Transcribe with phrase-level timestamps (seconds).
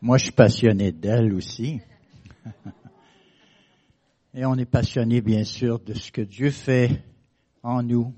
[0.00, 1.80] Moi, je suis passionné d'elle aussi.
[4.34, 7.02] Et on est passionné, bien sûr, de ce que Dieu fait
[7.64, 8.14] en nous.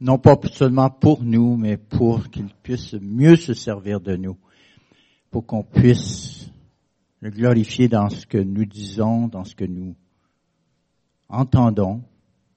[0.00, 4.36] Non pas seulement pour nous, mais pour qu'il puisse mieux se servir de nous.
[5.30, 6.50] Pour qu'on puisse
[7.20, 9.94] le glorifier dans ce que nous disons, dans ce que nous
[11.28, 12.02] entendons,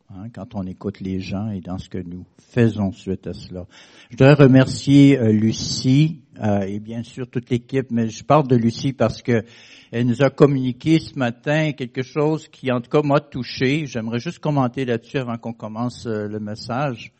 [0.09, 3.65] hein, quand on écoute les gens et dans ce que nous faisons suite à cela.
[4.09, 8.55] Je voudrais remercier euh, Lucie euh, et bien sûr toute l'équipe, mais je parle de
[8.55, 9.43] Lucie parce que
[9.91, 13.85] elle nous a communiqué ce matin quelque chose qui en tout cas m'a touché.
[13.85, 17.11] J'aimerais juste commenter là-dessus avant qu'on commence euh, le message.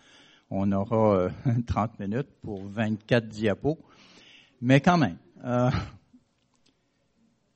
[0.50, 1.30] On aura
[1.68, 3.78] 30 minutes pour 24 diapos.
[4.62, 5.18] Mais quand même,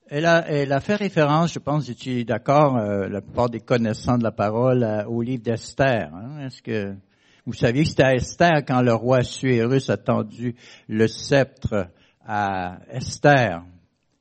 [0.07, 4.23] elle a, fait référence, je pense, tu es d'accord, euh, la plupart des connaissants de
[4.23, 6.13] la parole, au livre d'Esther.
[6.13, 6.45] Hein?
[6.45, 6.95] Est-ce que
[7.45, 10.55] vous saviez que c'était à Esther quand le roi Suérus a tendu
[10.87, 11.87] le sceptre
[12.25, 13.63] à Esther?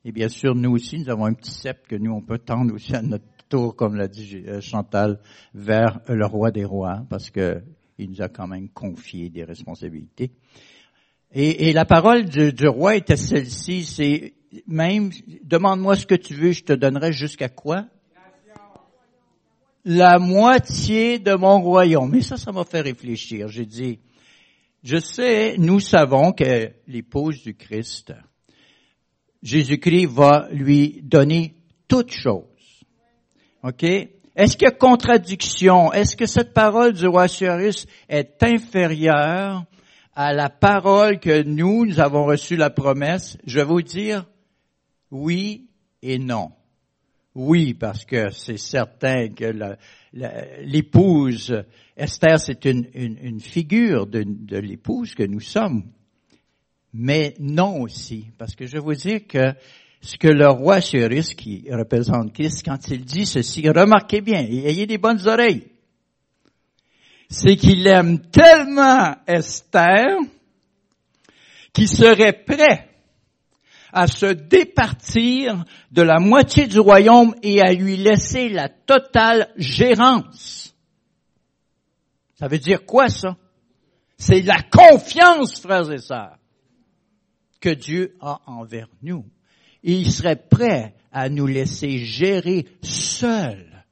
[0.05, 2.73] Et bien sûr, nous aussi, nous avons un petit sceptre que nous, on peut tendre
[2.73, 5.19] aussi à notre tour, comme l'a dit euh, Chantal,
[5.53, 7.61] vers le roi des rois, parce que
[7.97, 10.31] il nous a quand même confié des responsabilités.
[11.31, 14.33] Et, et la parole du, du roi était celle-ci, c'est
[14.67, 15.11] même,
[15.43, 17.85] demande-moi ce que tu veux, je te donnerai jusqu'à quoi?
[19.85, 22.11] La moitié de mon royaume.
[22.11, 23.49] Mais ça, ça m'a fait réfléchir.
[23.49, 23.99] J'ai dit,
[24.83, 28.13] je sais, nous savons que l'épouse du Christ,
[29.41, 31.55] Jésus-Christ va lui donner
[31.87, 32.43] toutes choses.
[33.63, 33.83] OK?
[33.83, 35.93] Est-ce qu'il y a contradiction?
[35.93, 39.65] Est-ce que cette parole du roi Cyrus est inférieure
[40.15, 43.37] à la parole que nous, nous avons reçu la promesse?
[43.45, 44.25] Je vais vous dire,
[45.13, 45.67] oui
[46.01, 46.51] et non.
[47.35, 49.53] Oui, parce que c'est certain que
[50.61, 51.63] l'épouse,
[51.95, 55.83] Esther, c'est une, figure de, l'épouse que nous sommes.
[56.93, 59.53] Mais non aussi, parce que je vous dire que
[60.01, 64.85] ce que le roi Cyrus, qui représente Christ, quand il dit ceci, remarquez bien, ayez
[64.85, 65.67] des bonnes oreilles,
[67.29, 70.17] c'est qu'il aime tellement Esther
[71.71, 72.92] qu'il serait prêt
[73.93, 80.75] à se départir de la moitié du royaume et à lui laisser la totale gérance.
[82.33, 83.37] Ça veut dire quoi ça?
[84.17, 86.37] C'est la confiance, frères et sœurs,
[87.61, 89.25] que Dieu a envers nous.
[89.83, 93.85] Et il serait prêt à nous laisser gérer seul,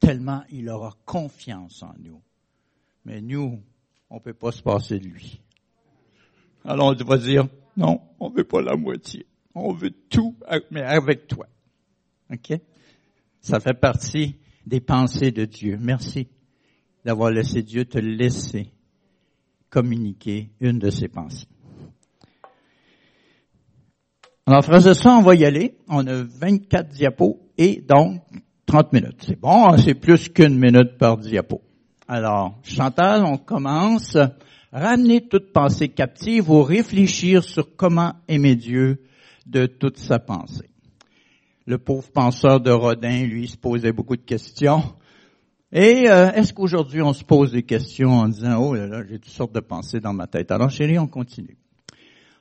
[0.00, 2.20] tellement il aura confiance en nous.
[3.04, 3.62] Mais nous,
[4.10, 5.40] on ne peut pas se passer de lui.
[6.64, 7.46] Alors on doit dire,
[7.78, 9.24] non, on veut pas la moitié.
[9.54, 10.34] On veut tout,
[10.72, 11.46] mais avec toi.
[12.30, 12.60] OK?
[13.40, 15.78] Ça fait partie des pensées de Dieu.
[15.80, 16.26] Merci
[17.04, 18.72] d'avoir laissé Dieu te laisser
[19.70, 21.46] communiquer une de ses pensées.
[24.44, 25.76] Alors, frères et ça, on va y aller.
[25.88, 28.22] On a 24 diapos et donc
[28.66, 29.24] 30 minutes.
[29.24, 29.78] C'est bon, hein?
[29.78, 31.62] c'est plus qu'une minute par diapo.
[32.08, 34.16] Alors, Chantal, on commence
[34.72, 39.02] ramener toute pensée captive ou réfléchir sur comment aimer Dieu
[39.46, 40.68] de toute sa pensée.
[41.66, 44.82] Le pauvre penseur de Rodin, lui, se posait beaucoup de questions.
[45.70, 49.18] Et euh, est-ce qu'aujourd'hui on se pose des questions en disant oh là là j'ai
[49.18, 50.50] toutes sortes de pensées dans ma tête.
[50.50, 51.58] Alors chérie, on continue.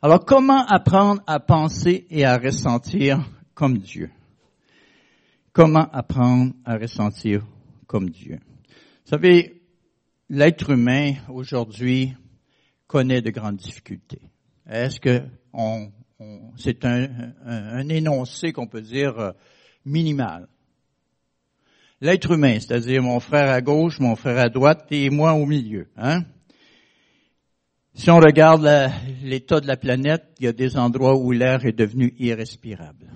[0.02, 3.20] Alors comment apprendre à penser et à ressentir
[3.54, 4.12] comme Dieu?
[5.52, 7.42] Comment apprendre à ressentir
[7.86, 8.40] comme Dieu?
[8.70, 9.57] Vous savez,
[10.30, 12.14] l'être humain aujourd'hui
[12.88, 14.22] connaît de grandes difficultés.
[14.70, 15.24] Est-ce que
[15.54, 15.92] on,
[16.58, 19.32] c'est un, énoncé qu'on peut dire euh,
[19.86, 20.48] minimal?
[22.00, 25.88] L'être humain, c'est-à-dire mon frère à gauche, mon frère à droite et moi au milieu.
[25.98, 26.24] Hein?
[27.96, 28.70] Si on regarde
[29.24, 33.12] l'état de la planète, il y a des endroits où l'air est devenu irrespirable.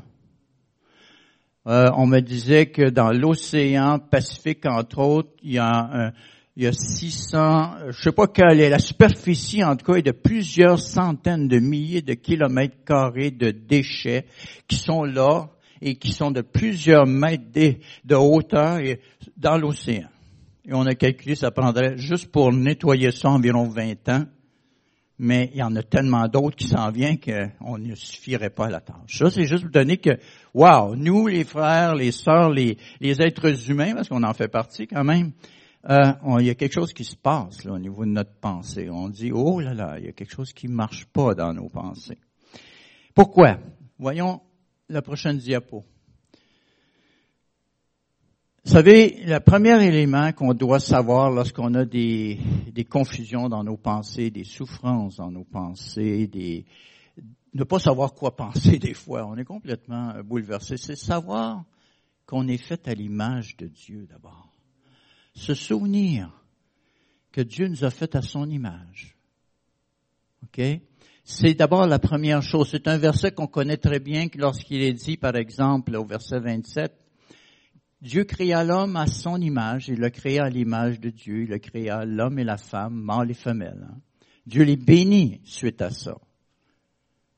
[1.67, 6.13] Euh, on me disait que dans l'océan Pacifique, entre autres, il y a un,
[6.57, 10.01] il y a 600, je sais pas quelle est la superficie, en tout cas, est
[10.01, 14.25] de plusieurs centaines de milliers de kilomètres carrés de déchets
[14.67, 15.49] qui sont là
[15.81, 17.45] et qui sont de plusieurs mètres
[18.03, 18.79] de, hauteur
[19.37, 20.09] dans l'océan.
[20.67, 24.25] Et on a calculé, ça prendrait juste pour nettoyer ça environ 20 ans.
[25.17, 28.69] Mais il y en a tellement d'autres qui s'en viennent qu'on ne suffirait pas à
[28.71, 29.19] la tâche.
[29.19, 30.17] Ça, c'est juste vous donner que,
[30.53, 35.03] wow, nous, les frères, les sœurs, les êtres humains, parce qu'on en fait partie quand
[35.03, 35.31] même,
[35.89, 38.89] euh, il y a quelque chose qui se passe là, au niveau de notre pensée.
[38.89, 41.69] On dit, oh là là, il y a quelque chose qui marche pas dans nos
[41.69, 42.19] pensées.
[43.15, 43.57] Pourquoi?
[43.97, 44.41] Voyons
[44.89, 45.83] la prochaine diapo.
[48.63, 52.39] Vous savez, le premier élément qu'on doit savoir lorsqu'on a des,
[52.71, 56.65] des, confusions dans nos pensées, des souffrances dans nos pensées, des,
[57.55, 59.25] ne pas savoir quoi penser des fois.
[59.25, 60.77] On est complètement bouleversé.
[60.77, 61.63] C'est savoir
[62.27, 64.50] qu'on est fait à l'image de Dieu d'abord.
[65.33, 66.31] Se souvenir
[67.31, 69.15] que Dieu nous a fait à son image.
[70.43, 70.61] OK?
[71.23, 72.69] C'est d'abord la première chose.
[72.69, 76.93] C'est un verset qu'on connaît très bien lorsqu'il est dit, par exemple, au verset 27,
[78.01, 81.59] Dieu créa l'homme à son image, il l'a créé à l'image de Dieu, il a
[81.59, 83.87] créé l'homme et la femme, mâle et femelle.
[84.47, 86.17] Dieu les bénit suite à ça.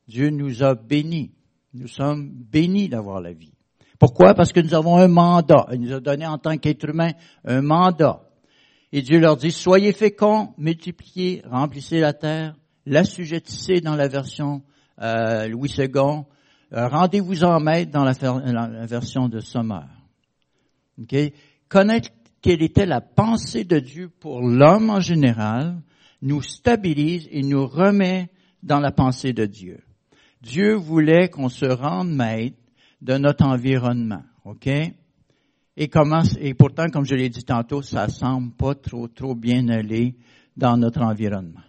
[0.08, 1.32] Dieu nous a bénis.
[1.74, 3.52] Nous sommes bénis d'avoir la vie.
[3.98, 4.34] Pourquoi?
[4.34, 5.66] Parce que nous avons un mandat.
[5.72, 7.12] Il nous a donné en tant qu'être humain
[7.44, 8.22] un mandat.
[8.92, 12.54] Et Dieu leur dit, soyez féconds, multipliez, remplissez la terre,
[12.86, 14.62] l'assujettissez dans la version
[15.02, 15.88] euh, Louis II,
[16.72, 19.80] euh, rendez-vous en maître dans la, la, version de Sommer.
[21.02, 21.34] Okay?
[21.68, 25.80] Connaître quelle était la pensée de Dieu pour l'homme en général
[26.22, 28.30] nous stabilise et nous remet
[28.62, 29.80] dans la pensée de Dieu.
[30.40, 32.56] Dieu voulait qu'on se rende maître
[33.04, 34.66] de notre environnement, ok?
[35.76, 40.14] Et pourtant, comme je l'ai dit tantôt, ça semble pas trop, trop bien aller
[40.56, 41.60] dans notre environnement.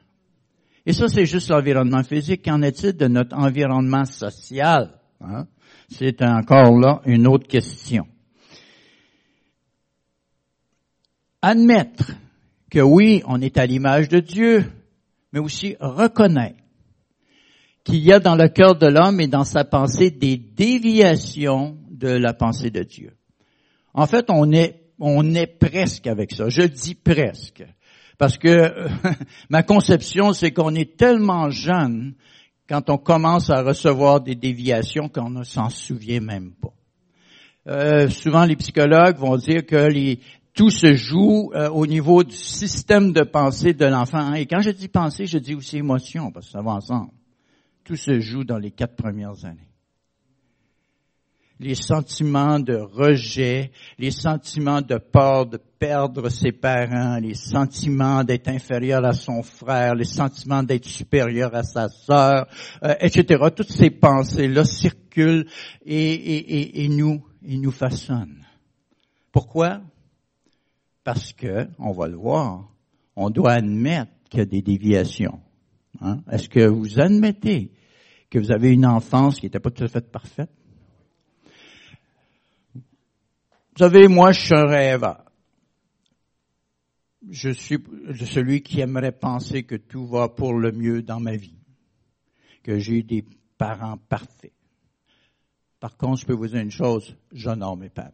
[0.85, 2.45] Et ça, c'est juste l'environnement physique.
[2.45, 4.97] Qu'en est-il de notre environnement social?
[5.19, 5.47] Hein?
[5.89, 8.07] C'est encore là une autre question.
[11.41, 12.11] Admettre
[12.71, 14.71] que oui, on est à l'image de Dieu,
[15.33, 16.63] mais aussi reconnaître
[17.85, 22.09] qu'il y a dans le cœur de l'homme et dans sa pensée des déviations de
[22.09, 23.13] la pensée de Dieu.
[23.93, 26.49] En fait, on est, on est presque avec ça.
[26.49, 27.63] Je dis presque.
[28.17, 28.73] Parce que
[29.49, 32.15] ma conception, c'est qu'on est tellement jeune
[32.67, 36.73] quand on commence à recevoir des déviations qu'on ne s'en souvient même pas.
[37.67, 40.19] Euh, souvent, les psychologues vont dire que les,
[40.55, 44.33] tout se joue euh, au niveau du système de pensée de l'enfant.
[44.33, 47.11] Et quand je dis pensée, je dis aussi émotion, parce que ça va ensemble.
[47.85, 49.69] Tout se joue dans les quatre premières années.
[51.59, 58.49] Les sentiments de rejet, les sentiments de peur de perdre ses parents, les sentiments d'être
[58.49, 62.47] inférieur à son frère, les sentiments d'être supérieur à sa sœur,
[62.83, 63.41] euh, etc.
[63.55, 65.47] Toutes ces pensées-là circulent
[65.85, 68.43] et, et, et, nous, et nous façonnent.
[69.31, 69.79] Pourquoi?
[71.03, 72.67] Parce que, on va le voir,
[73.15, 75.39] on doit admettre qu'il y a des déviations.
[76.01, 76.21] Hein?
[76.29, 77.71] Est-ce que vous admettez
[78.29, 80.51] que vous avez une enfance qui n'était pas tout à fait parfaite?
[82.73, 85.25] Vous savez, moi, je suis un rêveur.
[87.29, 87.77] Je suis
[88.25, 91.57] celui qui aimerait penser que tout va pour le mieux dans ma vie,
[92.63, 93.25] que j'ai des
[93.57, 94.53] parents parfaits.
[95.79, 98.11] Par contre, je peux vous dire une chose, j'honore mes parents.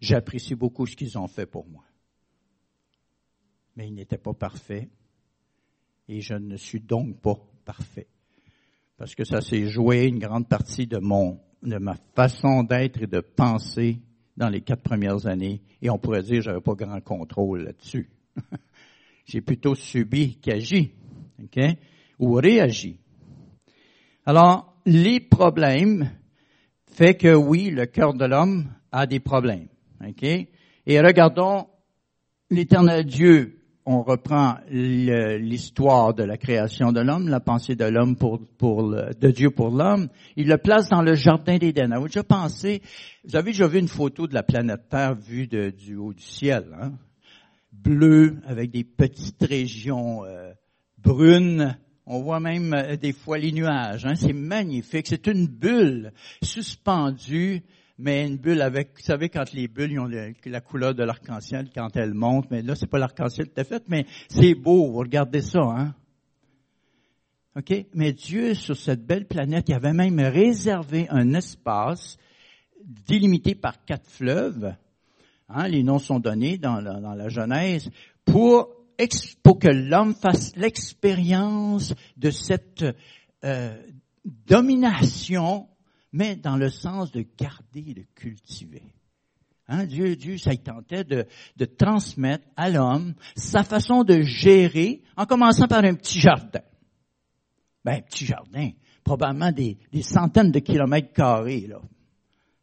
[0.00, 1.84] J'apprécie beaucoup ce qu'ils ont fait pour moi.
[3.76, 4.88] Mais ils n'étaient pas parfaits
[6.08, 8.08] et je ne suis donc pas parfait
[8.96, 13.06] parce que ça s'est joué une grande partie de mon, de ma façon d'être et
[13.06, 13.98] de penser
[14.36, 15.62] dans les quatre premières années.
[15.82, 18.10] Et on pourrait dire, j'avais pas grand contrôle là-dessus.
[19.26, 20.92] J'ai plutôt subi qu'agi,
[21.42, 21.60] ok,
[22.18, 22.98] ou réagi.
[24.24, 26.10] Alors, les problèmes
[26.86, 29.68] fait que oui, le cœur de l'homme a des problèmes,
[30.00, 30.22] ok?
[30.22, 31.66] Et regardons
[32.50, 33.55] l'éternel Dieu
[33.86, 39.50] on reprend l'histoire de la création de l'homme, la pensée de l'homme pour, de Dieu
[39.50, 41.92] pour l'homme, il le place dans le jardin d'Éden.
[41.92, 42.82] Avez-vous déjà pensé,
[43.24, 46.66] vous avez déjà vu une photo de la planète Terre vue du haut du ciel,
[46.80, 46.92] hein?
[47.72, 50.52] bleu avec des petites régions euh,
[50.98, 51.78] brunes.
[52.06, 54.04] On voit même euh, des fois les nuages.
[54.04, 54.14] Hein?
[54.16, 55.06] C'est magnifique.
[55.08, 56.12] C'est une bulle
[56.42, 57.62] suspendue
[57.98, 60.10] mais une bulle avec, vous savez, quand les bulles ils ont
[60.44, 63.82] la couleur de l'arc-en-ciel quand elles montent, mais là, c'est pas l'arc-en-ciel tout à fait,
[63.88, 65.94] mais c'est beau, vous regardez ça, hein.
[67.56, 67.72] OK?
[67.94, 72.18] Mais Dieu, sur cette belle planète, il avait même réservé un espace
[73.08, 74.74] délimité par quatre fleuves,
[75.48, 77.90] hein, les noms sont donnés dans la, dans la Genèse,
[78.26, 78.68] pour,
[79.42, 82.84] pour que l'homme fasse l'expérience de cette
[83.44, 83.74] euh,
[84.24, 85.66] domination
[86.16, 88.94] mais dans le sens de garder et de cultiver.
[89.68, 95.26] Hein, Dieu, Dieu, ça tentait de, de transmettre à l'homme sa façon de gérer, en
[95.26, 96.62] commençant par un petit jardin.
[97.84, 98.70] Ben, un petit jardin,
[99.04, 101.82] probablement des, des centaines de kilomètres carrés, là.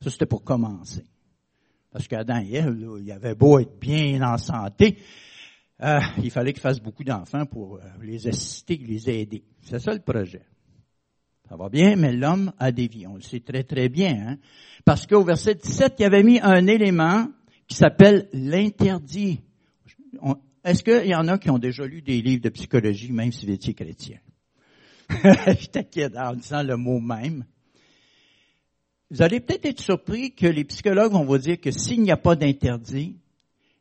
[0.01, 1.05] Ça, c'était pour commencer.
[1.91, 4.97] Parce qu'Adam et Ève, il avait beau être bien en santé,
[5.81, 9.43] euh, il fallait qu'il fasse beaucoup d'enfants pour euh, les assister, les aider.
[9.61, 10.43] C'est ça le projet.
[11.53, 13.05] Ça va bien, mais l'homme a des vies.
[13.05, 14.29] On le sait très très bien.
[14.29, 14.37] Hein?
[14.85, 17.27] Parce qu'au verset 17, il avait mis un élément
[17.67, 19.39] qui s'appelle l'interdit.
[20.63, 23.45] Est-ce qu'il y en a qui ont déjà lu des livres de psychologie, même si
[23.45, 24.17] vous étiez chrétien?
[25.11, 27.45] je t'inquiète en disant le mot même.
[29.11, 32.17] Vous allez peut-être être surpris que les psychologues vont vous dire que s'il n'y a
[32.17, 33.15] pas d'interdit,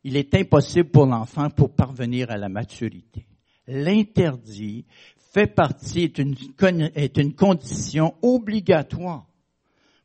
[0.03, 3.25] il est impossible pour l'enfant pour parvenir à la maturité.
[3.65, 4.85] L'interdit
[5.33, 9.27] fait partie, est une, condition obligatoire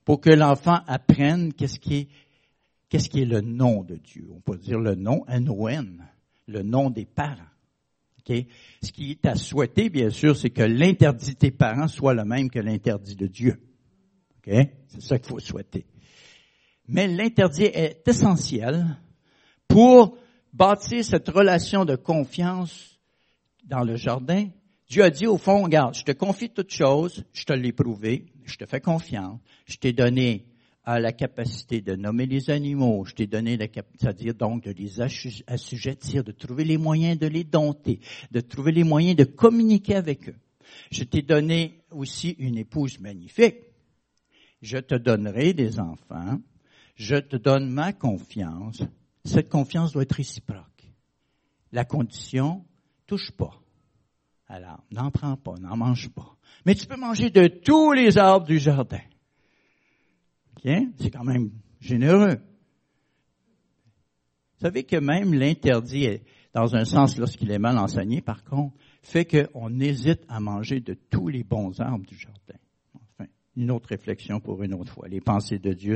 [0.04, 2.08] pour que l'enfant apprenne qu'est-ce qui est,
[2.88, 4.30] qu'est-ce qui est le nom de Dieu.
[4.34, 6.02] On peut dire le nom, N-O-N,
[6.46, 7.42] le nom des parents.
[8.82, 12.50] Ce qui est à souhaiter, bien sûr, c'est que l'interdit des parents soit le même
[12.50, 13.58] que l'interdit de Dieu.
[14.44, 15.86] C'est ça qu'il faut souhaiter.
[16.88, 18.98] Mais l'interdit est essentiel
[19.66, 20.16] pour
[20.52, 22.98] bâtir cette relation de confiance
[23.64, 24.48] dans le jardin.
[24.88, 28.26] Dieu a dit au fond, regarde, je te confie toutes choses, je te l'ai prouvé,
[28.44, 30.46] je te fais confiance, je t'ai donné
[30.84, 34.70] à la capacité de nommer les animaux, je t'ai donné la capacité, c'est-à-dire donc de
[34.70, 35.02] les
[35.46, 40.30] assujettir, de trouver les moyens de les dompter, de trouver les moyens de communiquer avec
[40.30, 40.36] eux.
[40.90, 43.56] Je t'ai donné aussi une épouse magnifique.
[44.62, 46.40] Je te donnerai des enfants.
[46.96, 48.82] Je te donne ma confiance.
[49.24, 50.64] Cette confiance doit être réciproque.
[51.72, 52.64] La condition,
[53.06, 53.60] touche pas.
[54.48, 56.36] Alors, n'en prends pas, n'en mange pas.
[56.64, 59.00] Mais tu peux manger de tous les arbres du jardin.
[60.64, 61.50] C'est quand même
[61.80, 62.36] généreux.
[64.54, 66.20] Vous savez que même l'interdit,
[66.52, 70.94] dans un sens lorsqu'il est mal enseigné, par contre, fait qu'on hésite à manger de
[70.94, 72.58] tous les bons arbres du jardin.
[72.94, 75.08] Enfin, une autre réflexion pour une autre fois.
[75.08, 75.94] Les pensées de Dieu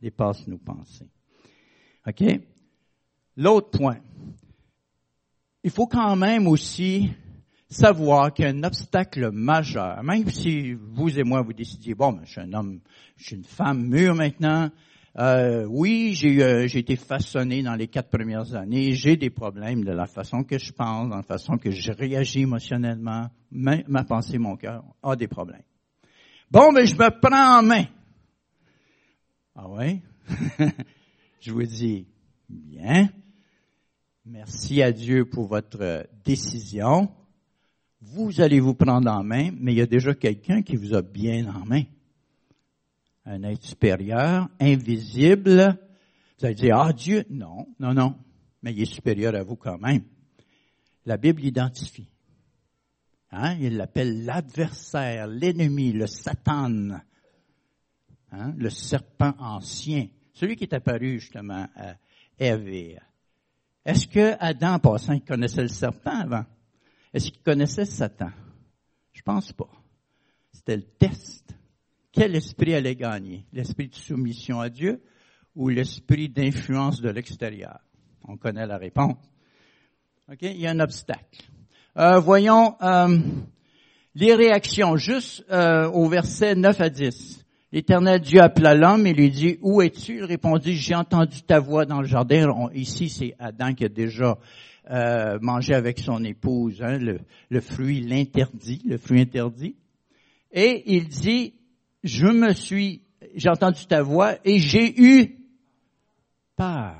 [0.00, 1.08] dépassent nos pensées.
[2.06, 2.22] OK?
[3.36, 3.98] L'autre point.
[5.64, 7.10] Il faut quand même aussi
[7.74, 12.20] savoir qu'il y a un obstacle majeur, même si vous et moi vous décidiez, bon,
[12.24, 12.80] je suis un homme,
[13.16, 14.70] je suis une femme mûre maintenant,
[15.18, 19.92] euh, oui, j'ai euh, été façonné dans les quatre premières années, j'ai des problèmes de
[19.92, 24.38] la façon que je pense, de la façon que je réagis émotionnellement, ma, ma pensée,
[24.38, 25.62] mon cœur a des problèmes.
[26.50, 27.84] Bon, mais je me prends en main.
[29.54, 30.02] Ah ouais?
[31.40, 32.06] je vous dis,
[32.48, 33.08] bien.
[34.24, 37.10] Merci à Dieu pour votre décision
[38.12, 41.02] vous allez vous prendre en main, mais il y a déjà quelqu'un qui vous a
[41.02, 41.82] bien en main.
[43.24, 45.78] Un être supérieur, invisible.
[46.38, 48.16] Vous allez dire, ah Dieu, non, non, non,
[48.62, 50.02] mais il est supérieur à vous quand même.
[51.06, 52.08] La Bible l'identifie.
[53.30, 53.56] Hein?
[53.60, 56.90] Il l'appelle l'adversaire, l'ennemi, le Satan,
[58.30, 58.54] hein?
[58.56, 61.96] le serpent ancien, celui qui est apparu justement à
[62.38, 62.98] Ève.
[63.84, 66.44] Est-ce que Adam, passant, connaissait le serpent avant?
[67.14, 68.30] Est-ce qu'il connaissait Satan?
[69.12, 69.70] Je pense pas.
[70.52, 71.56] C'était le test.
[72.10, 73.46] Quel esprit allait gagner?
[73.52, 75.00] L'esprit de soumission à Dieu
[75.54, 77.78] ou l'esprit d'influence de l'extérieur?
[78.26, 79.16] On connaît la réponse.
[80.28, 80.42] OK?
[80.42, 81.42] Il y a un obstacle.
[81.96, 83.18] Euh, voyons euh,
[84.16, 87.44] les réactions, juste euh, au verset 9 à 10.
[87.70, 90.18] L'Éternel Dieu appela l'homme et lui dit, Où es-tu?
[90.18, 92.68] Il répondit, J'ai entendu ta voix dans le jardin.
[92.74, 94.36] ici, c'est Adam qui a déjà
[94.90, 99.76] euh, manger avec son épouse, hein, le, le fruit l'interdit, le fruit interdit.
[100.52, 101.54] Et il dit,
[102.02, 103.02] je me suis,
[103.34, 105.38] j'ai entendu ta voix et j'ai eu
[106.56, 106.96] peur.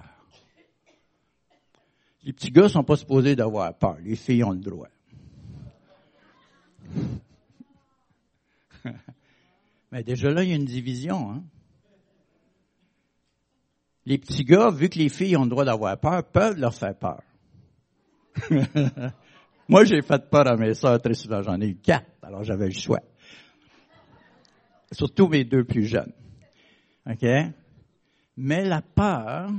[2.25, 3.99] Les petits gars sont pas supposés d'avoir peur.
[4.03, 4.89] Les filles ont le droit.
[9.93, 11.31] Mais déjà là, il y a une division.
[11.31, 11.45] Hein?
[14.07, 16.97] Les petits gars, vu que les filles ont le droit d'avoir peur, peuvent leur faire
[16.97, 17.23] peur.
[19.69, 21.43] Moi, j'ai fait peur à mes soeurs très souvent.
[21.43, 23.01] J'en ai eu quatre, alors j'avais le choix.
[24.93, 26.13] Surtout mes deux plus jeunes.
[27.07, 27.27] OK?
[28.37, 29.51] Mais la peur,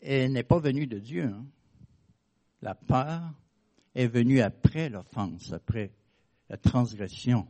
[0.00, 1.24] elle n'est pas venue de Dieu.
[1.24, 1.44] Hein.
[2.62, 3.32] La peur
[3.94, 5.92] est venue après l'offense, après
[6.48, 7.46] la transgression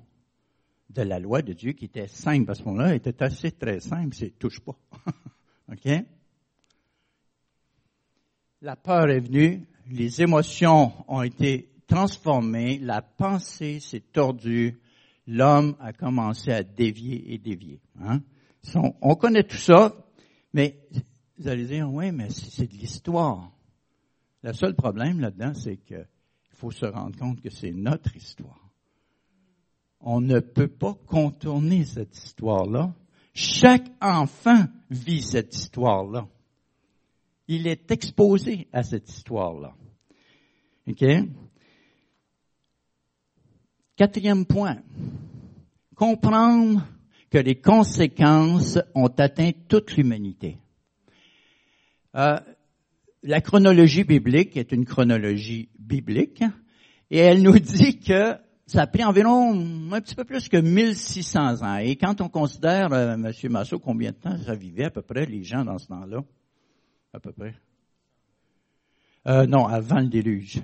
[0.90, 4.14] de la loi de Dieu qui était simple à ce moment-là, était assez très simple,
[4.14, 4.76] c'est touche pas.
[5.72, 5.88] OK?
[8.64, 14.80] La peur est venue, les émotions ont été transformées, la pensée s'est tordue,
[15.26, 17.82] l'homme a commencé à dévier et dévier.
[18.00, 18.22] Hein?
[19.02, 19.94] On connaît tout ça,
[20.54, 20.78] mais
[21.36, 23.52] vous allez dire, oui, mais c'est de l'histoire.
[24.42, 26.06] Le seul problème là-dedans, c'est qu'il
[26.54, 28.70] faut se rendre compte que c'est notre histoire.
[30.00, 32.94] On ne peut pas contourner cette histoire-là.
[33.34, 36.26] Chaque enfant vit cette histoire-là
[37.48, 39.74] il est exposé à cette histoire-là.
[43.96, 44.78] Quatrième point.
[45.94, 46.86] Comprendre
[47.30, 50.58] que les conséquences ont atteint toute l'humanité.
[52.16, 52.38] Euh,
[53.22, 56.42] la chronologie biblique est une chronologie biblique
[57.10, 58.36] et elle nous dit que
[58.66, 59.52] ça a pris environ
[59.92, 61.76] un petit peu plus que 1600 ans.
[61.76, 63.32] Et quand on considère, euh, M.
[63.50, 66.22] Massot, combien de temps ça vivait à peu près, les gens dans ce temps-là?
[67.14, 67.54] À peu près.
[69.28, 70.60] Euh, non, avant le déluge.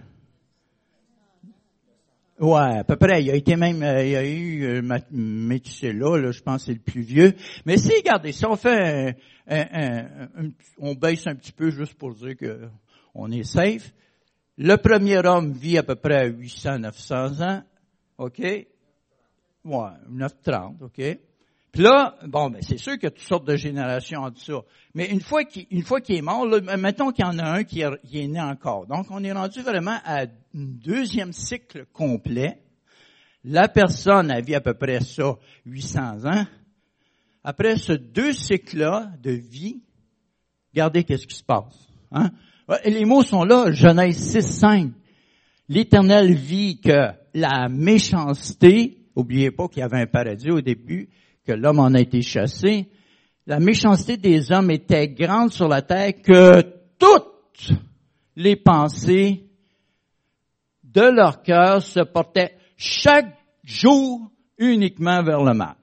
[2.40, 3.22] Ouais, à peu près.
[3.22, 6.72] Il a été même, euh, il y a eu euh, Métusséla, là, je pense c'est
[6.72, 7.34] le plus vieux.
[7.66, 9.16] Mais si, regardez, si on fait
[10.78, 12.68] on baisse un petit peu juste pour dire que
[13.14, 13.92] on est safe.
[14.58, 17.62] Le premier homme vit à peu près à 800, 900 ans.
[18.18, 18.40] OK?
[18.40, 21.00] Ouais, 930, OK?
[21.72, 24.60] Puis là, bon, ben c'est sûr qu'il y a toutes sortes de générations en ça.
[24.94, 27.64] Mais une fois qu'il fois qu'il est mort, là, mettons qu'il y en a un
[27.64, 28.86] qui est, qui est, né encore.
[28.86, 32.60] Donc, on est rendu vraiment à un deuxième cycle complet.
[33.44, 36.46] La personne a vu à peu près ça 800 ans.
[37.44, 39.80] Après ce deux cycles-là de vie,
[40.72, 41.88] regardez qu'est-ce qui se passe.
[42.10, 42.30] Hein?
[42.84, 44.92] Les mots sont là, Genèse 6, 5.
[45.68, 51.08] L'Éternel vit que la méchanceté, oubliez pas qu'il y avait un paradis au début,
[51.50, 52.88] que l'homme en a été chassé,
[53.44, 56.62] la méchanceté des hommes était grande sur la terre que
[56.96, 57.72] toutes
[58.36, 59.48] les pensées
[60.84, 65.74] de leur cœur se portaient chaque jour uniquement vers le mal.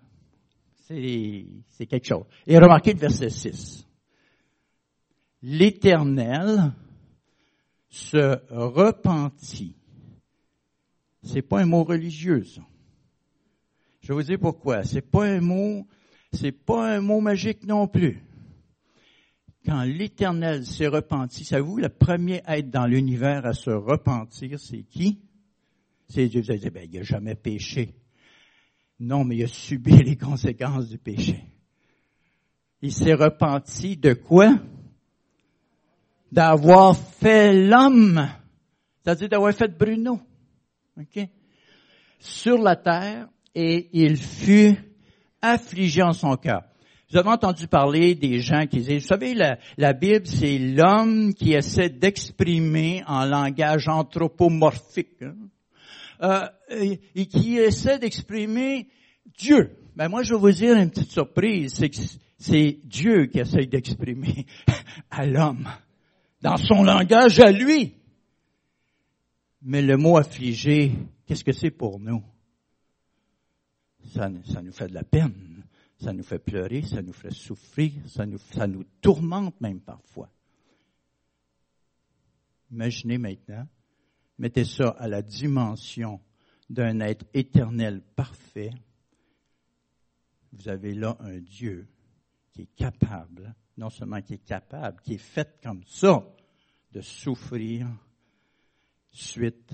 [0.80, 2.24] C'est quelque chose.
[2.46, 3.86] Et remarquez le verset 6.
[5.42, 6.72] L'Éternel
[7.90, 9.76] se repentit.
[11.24, 12.62] C'est pas un mot religieux, ça.
[14.08, 14.86] Je vous dire pourquoi.
[14.86, 15.86] C'est pas un mot,
[16.32, 18.24] c'est pas un mot magique non plus.
[19.66, 25.20] Quand l'Éternel s'est repenti, savez-vous, le premier être dans l'univers à se repentir, c'est qui?
[26.08, 26.40] C'est Dieu.
[26.40, 27.96] Vous allez dire, ben, il n'a jamais péché.
[28.98, 31.44] Non, mais il a subi les conséquences du péché.
[32.82, 34.58] Il s'est repenti de quoi?
[36.32, 38.26] D'avoir fait l'homme.
[39.04, 40.22] C'est-à-dire d'avoir fait Bruno.
[42.20, 44.76] Sur la terre, et il fut
[45.42, 46.64] affligé en son cœur.
[47.10, 51.54] Vous avez entendu parler des gens qui disaient, vous savez, la, Bible, c'est l'homme qui
[51.54, 55.36] essaie d'exprimer en langage anthropomorphique, hein,
[56.22, 58.88] euh, et, qui essaie d'exprimer
[59.38, 59.78] Dieu.
[59.96, 61.98] Ben moi, je vais vous dire une petite surprise, c'est que
[62.38, 64.46] c'est Dieu qui essaie d'exprimer
[65.10, 65.70] à l'homme,
[66.42, 67.94] dans son langage à lui.
[69.62, 70.92] Mais le mot affligé,
[71.26, 72.22] qu'est-ce que c'est pour nous?
[74.08, 75.64] Ça, nous fait de la peine,
[76.00, 80.30] ça nous fait pleurer, ça nous fait souffrir, ça nous, ça nous tourmente même parfois.
[82.72, 83.68] Imaginez maintenant,
[84.38, 86.20] mettez ça à la dimension
[86.70, 88.72] d'un être éternel parfait.
[90.52, 91.88] Vous avez là un Dieu
[92.52, 96.24] qui est capable, non seulement qui est capable, qui est fait comme ça,
[96.92, 97.88] de souffrir
[99.12, 99.72] suite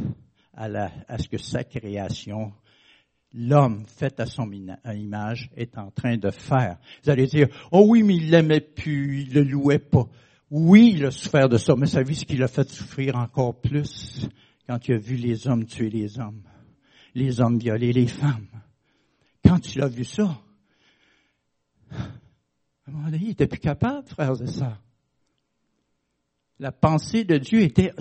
[0.53, 2.53] à, la, à ce que sa création
[3.33, 6.77] l'homme fait à son image est en train de faire.
[7.03, 10.07] Vous allez dire, oh oui, mais il l'aimait plus, il le louait pas.
[10.51, 13.59] Oui, il a souffert de ça, mais ça vu ce qu'il a fait souffrir encore
[13.59, 14.29] plus
[14.67, 16.43] quand il a vu les hommes tuer les hommes,
[17.15, 18.47] les hommes violer les femmes?
[19.43, 20.39] Quand tu l'as vu ça,
[21.91, 21.97] à
[22.87, 24.81] un moment il était plus capable, frères et sœurs.
[26.59, 27.93] La pensée de Dieu était,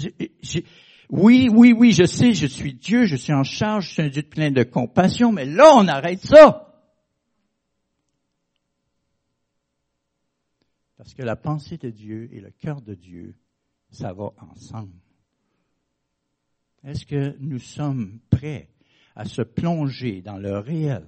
[1.13, 4.09] oui, oui, oui, je sais, je suis Dieu, je suis en charge, je suis un
[4.09, 6.75] Dieu plein de compassion, mais là, on arrête ça.
[10.97, 13.35] Parce que la pensée de Dieu et le cœur de Dieu,
[13.91, 14.95] ça va ensemble.
[16.83, 18.71] Est-ce que nous sommes prêts
[19.15, 21.05] à se plonger dans le réel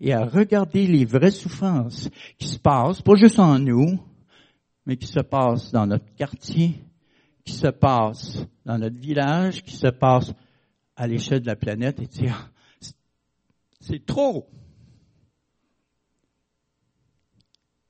[0.00, 2.08] et à regarder les vraies souffrances
[2.38, 3.98] qui se passent, pas juste en nous,
[4.86, 6.84] mais qui se passent dans notre quartier,
[7.50, 10.32] qui se passe dans notre village, qui se passe
[10.94, 12.52] à l'échelle de la planète et dire,
[13.80, 14.48] c'est trop.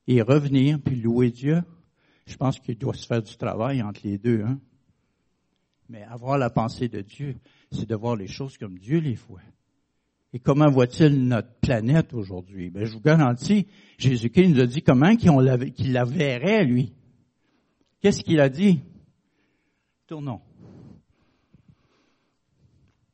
[0.07, 1.61] Et revenir puis louer Dieu,
[2.25, 4.41] je pense qu'il doit se faire du travail entre les deux.
[4.41, 4.59] Hein?
[5.89, 7.35] Mais avoir la pensée de Dieu,
[7.71, 9.41] c'est de voir les choses comme Dieu les voit.
[10.33, 12.71] Et comment voit-il notre planète aujourd'hui?
[12.71, 13.67] Ben, je vous garantis,
[13.99, 16.93] Jésus-Christ nous a dit comment qu'il la verrait, lui.
[18.01, 18.81] Qu'est-ce qu'il a dit?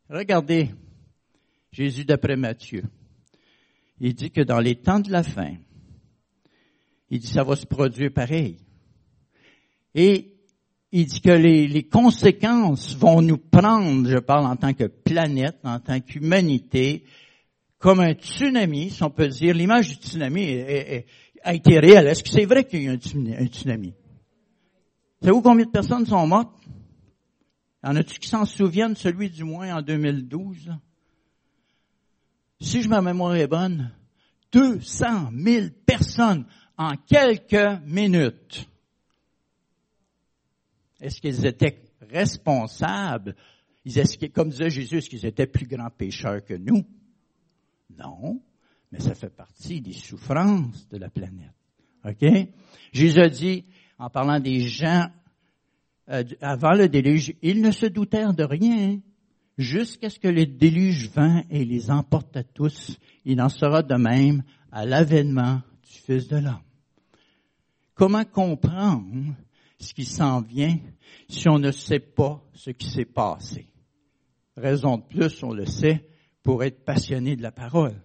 [0.10, 0.71] Regardez
[1.71, 2.83] Jésus d'après Matthieu.
[3.99, 5.55] Il dit que dans les temps de la fin,
[7.10, 8.57] il dit ça va se produire pareil.
[9.93, 10.38] Et
[10.91, 15.57] il dit que les, les, conséquences vont nous prendre, je parle en tant que planète,
[15.63, 17.03] en tant qu'humanité,
[17.77, 19.53] comme un tsunami, si on peut dire.
[19.53, 20.62] L'image du tsunami
[21.43, 22.07] a été réelle.
[22.07, 23.93] Est-ce que c'est vrai qu'il y a un tsunami?
[25.21, 26.57] Savez-vous combien de personnes sont mortes?
[27.83, 30.71] Y en a-tu qui s'en souviennent, celui du moins en 2012?
[32.59, 33.91] si je ma mémoire est bonne,
[34.51, 36.45] 200 000 personnes
[36.77, 38.67] en quelques minutes.
[40.99, 43.35] Est-ce qu'ils étaient responsables?
[43.85, 46.83] Ils, comme disait Jésus, est-ce qu'ils étaient plus grands pécheurs que nous?
[47.97, 48.41] Non,
[48.91, 51.53] mais ça fait partie des souffrances de la planète.
[52.03, 52.25] OK?
[52.91, 53.65] Jésus a dit,
[53.99, 55.09] en parlant des gens
[56.09, 58.99] euh, avant le déluge, ils ne se doutèrent de rien
[59.57, 62.97] jusqu'à ce que le déluge vint et les emporte à tous.
[63.25, 66.61] Il en sera de même à l'avènement du Fils de l'homme.
[67.95, 69.35] Comment comprendre
[69.79, 70.77] ce qui s'en vient
[71.27, 73.67] si on ne sait pas ce qui s'est passé?
[74.55, 76.07] Raison de plus, on le sait,
[76.43, 78.01] pour être passionné de la parole.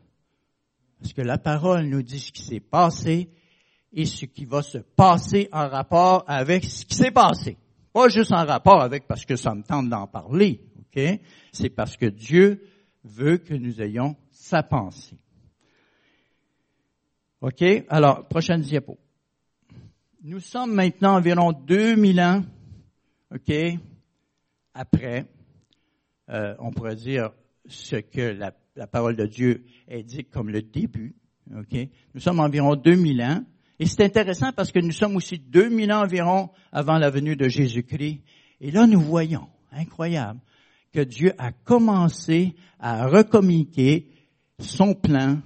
[1.00, 3.30] Parce que la parole nous dit ce qui s'est passé
[3.92, 7.56] et ce qui va se passer en rapport avec ce qui s'est passé.
[7.92, 11.20] Pas juste en rapport avec parce que ça me tente d'en parler, ok?
[11.52, 12.66] C'est parce que Dieu
[13.05, 15.18] veut que nous ayons sa pensée.
[17.40, 17.64] OK?
[17.88, 18.98] Alors, prochaine diapo.
[20.22, 22.44] Nous sommes maintenant environ 2000 ans,
[23.35, 23.52] OK,
[24.72, 25.26] après,
[26.28, 27.31] euh, on pourrait dire
[27.66, 31.16] ce que la, parole de Dieu indique comme le début,
[31.57, 31.76] OK?
[32.14, 33.44] Nous sommes environ 2000 ans
[33.83, 37.49] et c'est intéressant parce que nous sommes aussi 2000 ans environ avant la venue de
[37.49, 38.21] Jésus-Christ.
[38.61, 40.38] Et là, nous voyons, incroyable,
[40.92, 44.07] que Dieu a commencé à recommuniquer
[44.61, 45.40] son plan.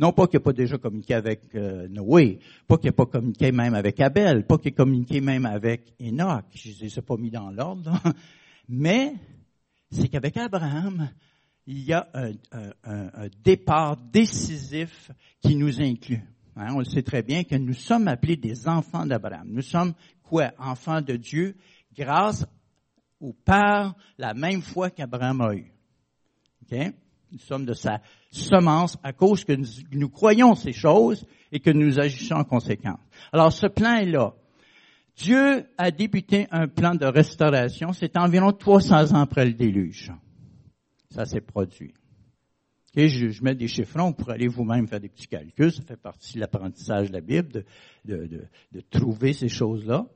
[0.00, 3.52] Non pas qu'il n'a pas déjà communiqué avec euh, Noé, pas qu'il n'a pas communiqué
[3.52, 6.46] même avec Abel, pas qu'il ait communiqué même avec Enoch.
[6.56, 7.92] Je ne les ai pas mis dans l'ordre.
[8.68, 9.12] Mais
[9.92, 11.08] c'est qu'avec Abraham,
[11.68, 12.08] il y a
[12.82, 16.33] un départ décisif qui nous inclut.
[16.56, 19.48] Hein, on le sait très bien que nous sommes appelés des enfants d'Abraham.
[19.50, 20.52] Nous sommes quoi?
[20.58, 21.56] Enfants de Dieu
[21.96, 22.46] grâce
[23.20, 25.72] ou par la même foi qu'Abraham a eu.
[27.32, 31.70] Nous sommes de sa semence à cause que nous, nous, croyons ces choses et que
[31.70, 33.00] nous agissons en conséquence.
[33.32, 34.34] Alors ce plan est là.
[35.16, 37.92] Dieu a débuté un plan de restauration.
[37.92, 40.12] C'est environ 300 ans après le déluge.
[41.10, 41.94] Ça s'est produit
[42.96, 45.72] je, mets des chiffrons pour aller vous-même faire des petits calculs.
[45.72, 47.64] Ça fait partie de l'apprentissage de la Bible,
[48.04, 48.46] de,
[48.90, 50.06] trouver ces choses-là.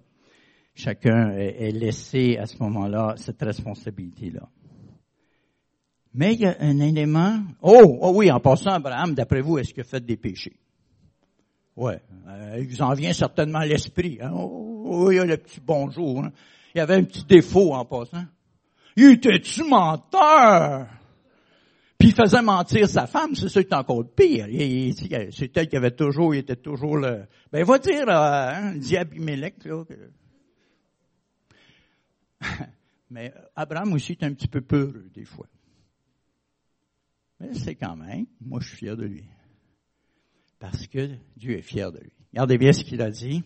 [0.74, 4.48] Chacun est, laissé à ce moment-là cette responsabilité-là.
[6.14, 7.40] Mais il y a un élément.
[7.60, 10.56] Oh, oh oui, en passant, Abraham, d'après vous, est-ce qu'il a fait des péchés?
[11.76, 14.18] Ouais, euh, il en vient certainement l'esprit.
[14.20, 14.32] Hein?
[14.34, 16.24] Oh, oh, il y a le petit bonjour.
[16.24, 16.32] Hein?
[16.74, 18.24] Il y avait un petit défaut en passant.
[18.96, 20.86] Il était-tu menteur?
[21.98, 24.46] Puis il faisait mentir sa femme, c'est ça qui est encore pire.
[25.32, 27.24] C'est elle qui avait toujours, il était toujours le...
[27.50, 29.76] Ben, va dire, hein, là.
[33.10, 35.48] Mais Abraham aussi est un petit peu peureux, des fois.
[37.40, 39.24] Mais c'est quand même, moi je suis fier de lui.
[40.58, 42.12] Parce que Dieu est fier de lui.
[42.32, 43.42] Regardez bien ce qu'il a dit.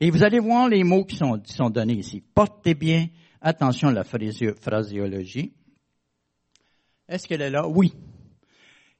[0.00, 2.22] Et vous allez voir les mots qui sont, qui sont donnés ici.
[2.34, 3.08] Portez bien
[3.40, 5.52] attention à la phraséologie.
[7.12, 7.68] Est-ce qu'elle est là?
[7.68, 7.92] Oui.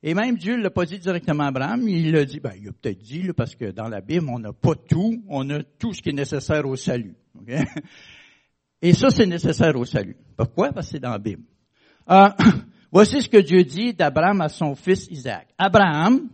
[0.03, 2.68] Et même Dieu ne l'a pas dit directement à Abraham, il l'a dit, ben, il
[2.68, 5.94] a peut-être dit, parce que dans la Bible, on n'a pas tout, on a tout
[5.94, 7.14] ce qui est nécessaire au salut.
[8.83, 10.16] Et ça, c'est nécessaire au salut.
[10.37, 10.72] Pourquoi?
[10.72, 11.44] Parce que c'est dans la Bible.
[12.11, 12.29] Euh,
[12.92, 15.48] voici ce que Dieu dit d'Abraham à son fils Isaac.
[15.57, 16.29] Abraham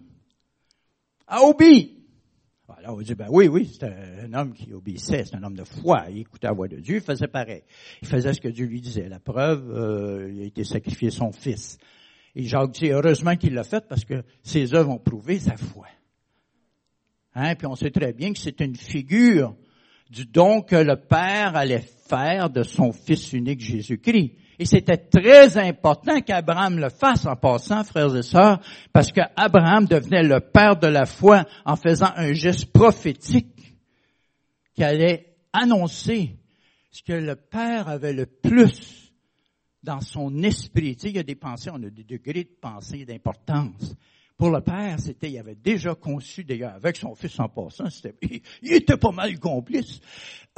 [1.28, 1.97] a obéi
[2.86, 5.64] on va dire, ben oui, oui, c'est un homme qui obéissait, c'est un homme de
[5.64, 7.62] foi, il écoutait la voix de Dieu, il faisait pareil.
[8.02, 9.08] Il faisait ce que Dieu lui disait.
[9.08, 11.78] La preuve, euh, il a été sacrifié son fils.
[12.34, 15.86] Et Jacques dit, heureusement qu'il l'a fait parce que ses œuvres ont prouvé sa foi.
[17.34, 17.54] Hein?
[17.56, 19.56] Puis on sait très bien que c'est une figure
[20.10, 24.32] du don que le Père allait faire de son Fils unique Jésus-Christ.
[24.58, 28.60] Et c'était très important qu'Abraham le fasse en passant, frères et sœurs,
[28.92, 33.76] parce qu'Abraham devenait le père de la foi en faisant un geste prophétique
[34.74, 36.36] qui allait annoncer
[36.90, 39.12] ce que le père avait le plus
[39.82, 40.96] dans son esprit.
[40.96, 43.94] Tu sais, il y a des pensées, on a des degrés de pensée d'importance.
[44.36, 48.14] Pour le père, c'était, il avait déjà conçu, d'ailleurs, avec son fils en passant, c'était,
[48.62, 50.00] il, était pas mal complice.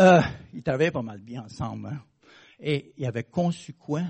[0.00, 0.20] Euh,
[0.52, 1.88] ils travaillaient pas mal bien ensemble.
[1.88, 2.00] Hein?
[2.60, 4.02] Et il avait conçu quoi?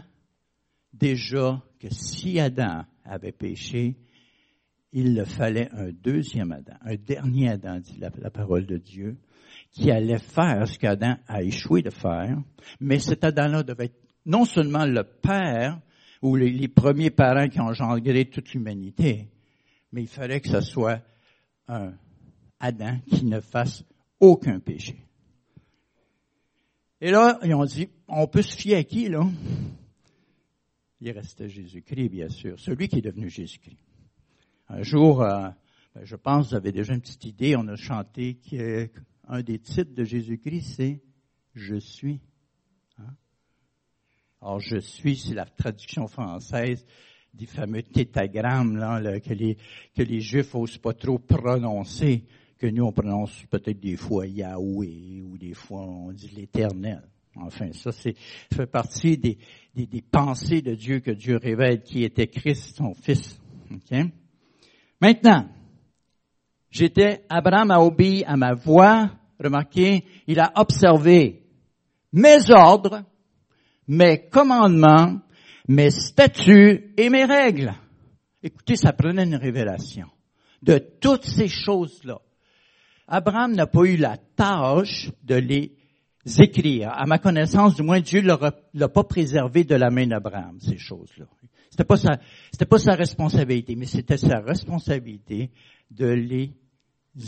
[0.93, 3.97] Déjà que si Adam avait péché,
[4.93, 9.17] il le fallait un deuxième Adam, un dernier Adam, dit la, parole de Dieu,
[9.71, 12.43] qui allait faire ce qu'Adam a échoué de faire,
[12.81, 15.81] mais cet Adam-là devait être non seulement le père
[16.23, 19.29] ou les, les premiers parents qui ont engendré toute l'humanité,
[19.93, 21.01] mais il fallait que ce soit
[21.69, 21.93] un
[22.59, 23.85] Adam qui ne fasse
[24.19, 25.07] aucun péché.
[27.01, 29.27] Et là, ils ont dit, on peut se fier à qui, là?
[31.01, 33.79] il restait Jésus-Christ, bien sûr, celui qui est devenu Jésus-Christ.
[34.69, 35.49] Un jour, euh,
[35.95, 39.95] ben, je pense, vous avez déjà une petite idée, on a chanté qu'un des titres
[39.95, 41.03] de Jésus-Christ, c'est
[41.55, 42.21] Je suis.
[42.99, 43.15] Hein?
[44.43, 46.85] Alors, je suis, c'est la traduction française
[47.33, 49.57] des fameux tétagrammes là, que, les,
[49.97, 52.25] que les Juifs n'osent pas trop prononcer,
[52.61, 57.03] que nous on prononce peut-être des fois Yahweh ou des fois on dit l'Éternel.
[57.37, 58.14] Enfin, ça, c'est,
[58.53, 59.38] fait partie des,
[60.11, 63.40] pensées de Dieu que Dieu révèle qui était Christ, son Fils.
[65.01, 65.49] Maintenant,
[66.70, 69.11] j'étais, Abraham a obéi à ma voix.
[69.38, 71.44] Remarquez, il a observé
[72.12, 73.05] mes ordres,
[73.87, 75.20] mes commandements,
[75.68, 77.73] mes statuts et mes règles.
[78.42, 80.09] Écoutez, ça prenait une révélation
[80.62, 82.20] de toutes ces choses-là.
[83.11, 85.73] Abraham n'a pas eu la tâche de les
[86.38, 86.90] écrire.
[86.92, 91.27] À ma connaissance, du moins, Dieu l'a pas préservé de la main d'Abraham, ces choses-là.
[91.70, 91.85] C'était
[92.64, 95.51] pas sa, responsabilité, mais c'était sa responsabilité
[95.90, 96.55] de les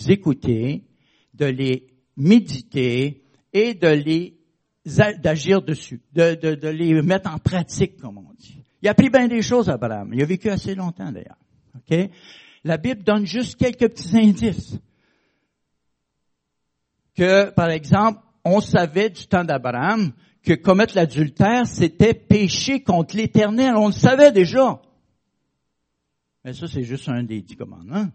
[0.09, 0.85] écouter,
[1.35, 4.39] de les méditer et de les
[4.85, 8.63] d'agir dessus, de, les mettre en pratique, comme on dit.
[8.83, 10.13] Il a appris bien des choses, Abraham.
[10.13, 11.39] Il a vécu assez longtemps, d'ailleurs.
[11.77, 12.11] OK?
[12.65, 14.77] La Bible donne juste quelques petits indices.
[17.23, 20.11] Que, par exemple, on savait du temps d'Abraham
[20.43, 23.77] que commettre l'adultère, c'était pécher contre l'Éternel.
[23.77, 24.83] On le savait déjà.
[26.45, 28.09] Mais ça, c'est juste un des dix commandements.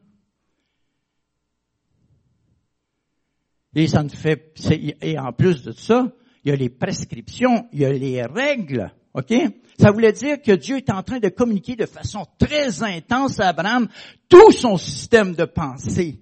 [3.76, 4.54] Et ça ne fait,
[5.02, 6.12] et en plus de ça,
[6.44, 8.92] il y a les prescriptions, il y a les règles.
[9.14, 9.34] OK?
[9.80, 13.48] Ça voulait dire que Dieu est en train de communiquer de façon très intense à
[13.48, 13.88] Abraham
[14.28, 16.20] tout son système de pensée,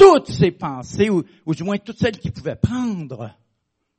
[0.00, 3.36] toutes ses pensées, ou, ou du moins toutes celles qu'il pouvait prendre.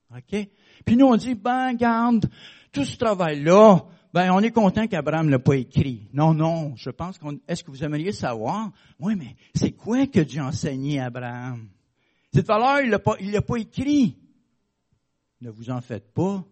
[0.10, 0.48] OK?
[0.84, 2.28] Puis nous, on dit, ben, garde,
[2.72, 6.08] tout ce travail-là, ben, on est content qu'Abraham l'a pas écrit.
[6.12, 8.72] Non, non, je pense qu'on, est-ce que vous aimeriez savoir?
[9.00, 11.70] Oui, mais c'est quoi que Dieu a enseigné à Abraham?
[12.34, 14.18] Cette valeur, il l'a pas, il l'a pas écrit.
[15.40, 16.44] Ne vous en faites pas.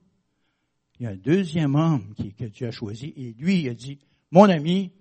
[1.00, 3.74] Il y a un deuxième homme qui, que Dieu a choisi et lui, il a
[3.74, 3.98] dit,
[4.32, 4.92] mon ami,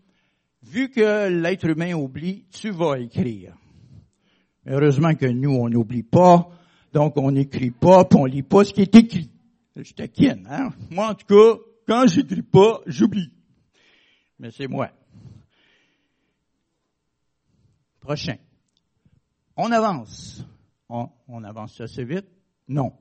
[0.62, 3.54] vu que l'être humain oublie, tu vas écrire.
[4.70, 6.50] Heureusement que nous, on n'oublie pas,
[6.92, 9.30] donc on n'écrit pas, puis on lit pas ce qui est écrit.
[9.74, 10.68] Je t'inquiète, hein?
[10.90, 13.32] Moi, en tout cas, quand j'écris pas, j'oublie.
[14.38, 14.90] Mais c'est moi.
[18.00, 18.36] Prochain.
[19.56, 20.44] On avance.
[20.90, 22.26] On, on avance assez vite?
[22.68, 22.92] Non.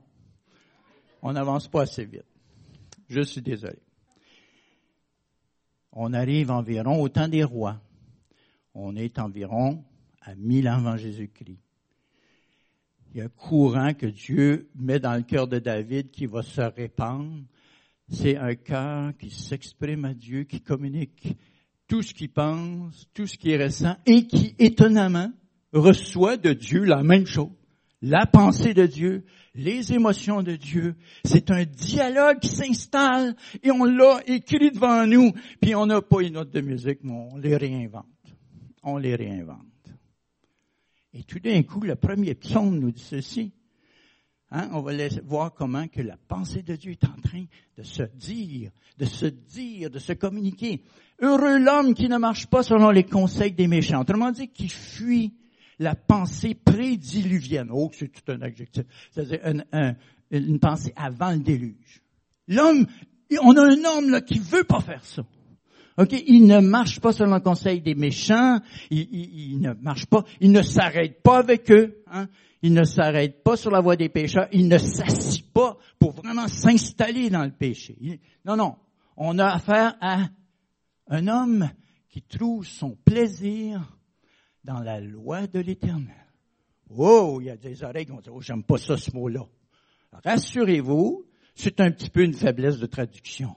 [1.20, 2.24] On n'avance pas assez vite.
[3.10, 3.78] Je suis désolé.
[5.92, 7.78] On arrive environ au temps des rois.
[8.72, 9.84] On est environ
[10.22, 11.58] à mille ans avant Jésus-Christ.
[13.10, 16.42] Il y a un courant que Dieu met dans le cœur de David qui va
[16.42, 17.42] se répandre.
[18.08, 21.36] C'est un cœur qui s'exprime à Dieu, qui communique
[21.88, 25.32] tout ce qu'il pense, tout ce qui est récent et qui, étonnamment,
[25.72, 27.50] reçoit de Dieu la même chose.
[28.00, 30.94] La pensée de Dieu, les émotions de Dieu.
[31.24, 35.32] C'est un dialogue qui s'installe et on l'a écrit devant nous.
[35.60, 38.06] Puis on n'a pas une note de musique, mais on les réinvente.
[38.84, 39.66] On les réinvente.
[41.18, 43.50] Et tout d'un coup, le premier psaume nous dit ceci.
[44.52, 44.92] Hein, on va
[45.24, 47.44] voir comment que la pensée de Dieu est en train
[47.76, 50.84] de se dire, de se dire, de se communiquer.
[51.20, 54.00] Heureux l'homme qui ne marche pas selon les conseils des méchants.
[54.00, 55.34] Autrement dit, qui fuit
[55.80, 57.68] la pensée prédiluvienne.
[57.72, 58.84] Oh, c'est tout un adjectif.
[59.10, 59.40] C'est-à-dire
[60.30, 62.00] une pensée avant le déluge.
[62.46, 62.86] L'homme,
[63.42, 65.26] on a un homme là qui veut pas faire ça.
[65.98, 68.60] Ok, il ne marche pas selon le conseil des méchants.
[68.90, 70.22] Il, ne marche pas.
[70.40, 72.04] Il ne s'arrête pas avec eux.
[72.06, 72.28] Hein.
[72.62, 74.46] Il ne s'arrête pas sur la voie des pécheurs.
[74.52, 77.96] Il ne s'assit pas pour vraiment s'installer dans le péché.
[78.44, 78.76] non, non.
[79.16, 80.28] On a affaire à
[81.08, 81.68] un homme
[82.08, 83.80] qui trouve son plaisir
[84.62, 86.14] dans la loi de l'éternel.
[86.96, 89.44] Oh, il y a des oreilles qui vont dire, oh, j'aime pas ça, ce mot-là.
[90.24, 91.24] Rassurez-vous,
[91.56, 93.56] c'est un petit peu une faiblesse de traduction.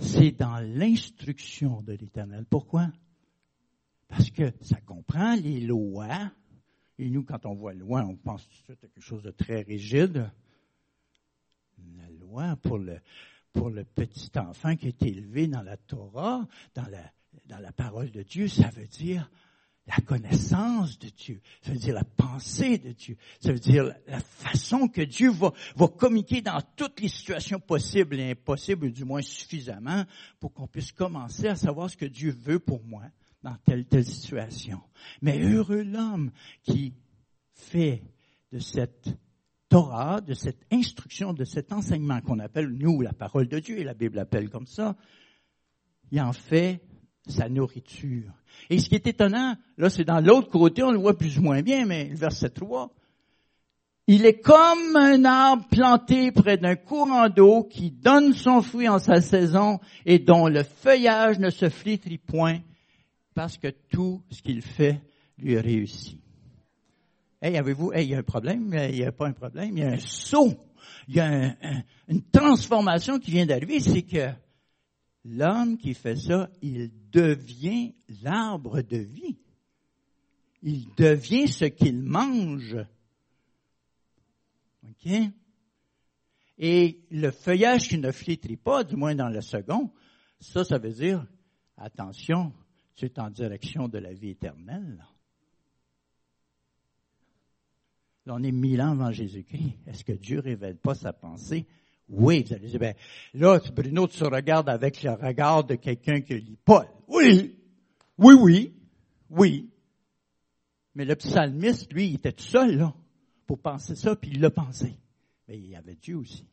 [0.00, 2.46] C'est dans l'instruction de l'éternel.
[2.48, 2.88] Pourquoi?
[4.08, 6.32] Parce que ça comprend les lois.
[6.98, 10.30] Et nous, quand on voit loi, on pense tout de quelque chose de très rigide.
[11.96, 18.10] La loi pour le, petit enfant qui est élevé dans la Torah, dans la parole
[18.10, 19.30] de Dieu, ça veut dire
[19.86, 24.20] la connaissance de Dieu, ça veut dire la pensée de Dieu, ça veut dire la
[24.20, 25.52] façon que Dieu va,
[25.88, 30.04] communiquer dans toutes les situations possibles et impossibles, du moins suffisamment,
[30.38, 33.02] pour qu'on puisse commencer à savoir ce que Dieu veut pour moi
[33.42, 34.80] dans telle telle situation.
[35.22, 36.30] Mais heureux l'homme
[36.62, 36.94] qui
[37.54, 38.02] fait
[38.52, 39.08] de cette
[39.68, 43.84] Torah, de cette instruction, de cet enseignement qu'on appelle nous la parole de Dieu, et
[43.84, 44.96] la Bible l'appelle comme ça,
[46.10, 46.82] il en fait
[47.30, 48.32] sa nourriture.
[48.68, 51.42] Et ce qui est étonnant, là c'est dans l'autre côté, on le voit plus ou
[51.42, 52.90] moins bien, mais le verset 3,
[54.06, 58.98] il est comme un arbre planté près d'un courant d'eau qui donne son fruit en
[58.98, 62.58] sa saison et dont le feuillage ne se flétrit point
[63.34, 65.00] parce que tout ce qu'il fait
[65.38, 66.20] lui réussit.
[67.40, 69.84] Hey, avez-vous, hey, il y a un problème, il n'y a pas un problème, il
[69.84, 70.58] y a un saut,
[71.08, 71.54] il y a
[72.08, 74.28] une transformation qui vient d'arriver, c'est que
[75.24, 79.38] l'homme qui fait ça, il devient l'arbre de vie.
[80.62, 82.76] Il devient ce qu'il mange.
[84.88, 85.12] OK?
[86.58, 89.90] Et le feuillage qui ne flétrit pas, du moins dans le second,
[90.40, 91.26] ça, ça veut dire,
[91.76, 92.52] attention,
[92.94, 95.06] tu es en direction de la vie éternelle.
[98.26, 99.78] Là, on est mille ans avant Jésus-Christ.
[99.86, 101.66] Est-ce que Dieu révèle pas sa pensée?
[102.10, 102.94] Oui, vous allez dire, ben,
[103.34, 106.86] là, Bruno, tu regardes avec le regard de quelqu'un qui lit Paul.
[107.06, 107.56] Oui,
[108.18, 108.74] oui, oui,
[109.30, 109.70] oui.
[110.94, 112.94] Mais le psalmiste, lui, il était tout seul, là,
[113.46, 114.98] pour penser ça, puis il l'a pensé.
[115.46, 116.44] Mais il y avait Dieu aussi.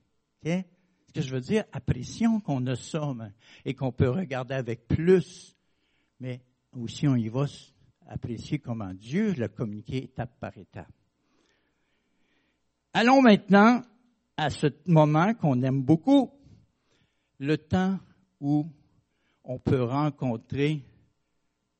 [0.45, 3.15] Ce que je veux dire, apprécions qu'on a ça,
[3.65, 5.55] et qu'on peut regarder avec plus,
[6.19, 6.41] mais
[6.73, 7.45] aussi on y va
[8.07, 10.91] apprécier comment Dieu l'a communiqué étape par étape.
[12.93, 13.81] Allons maintenant
[14.37, 16.31] à ce moment qu'on aime beaucoup,
[17.39, 17.99] le temps
[18.39, 18.65] où
[19.43, 20.85] on peut rencontrer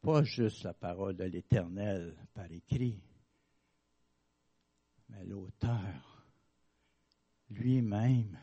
[0.02, 3.00] pas juste la parole de l'Éternel par écrit,
[5.10, 6.26] mais l'auteur
[7.50, 8.38] lui-même.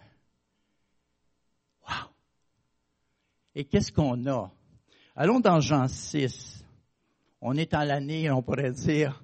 [1.83, 2.11] Wow!
[3.55, 4.53] Et qu'est-ce qu'on a?
[5.17, 6.65] Allons dans Jean 6.
[7.41, 9.23] On est en l'année, on pourrait dire,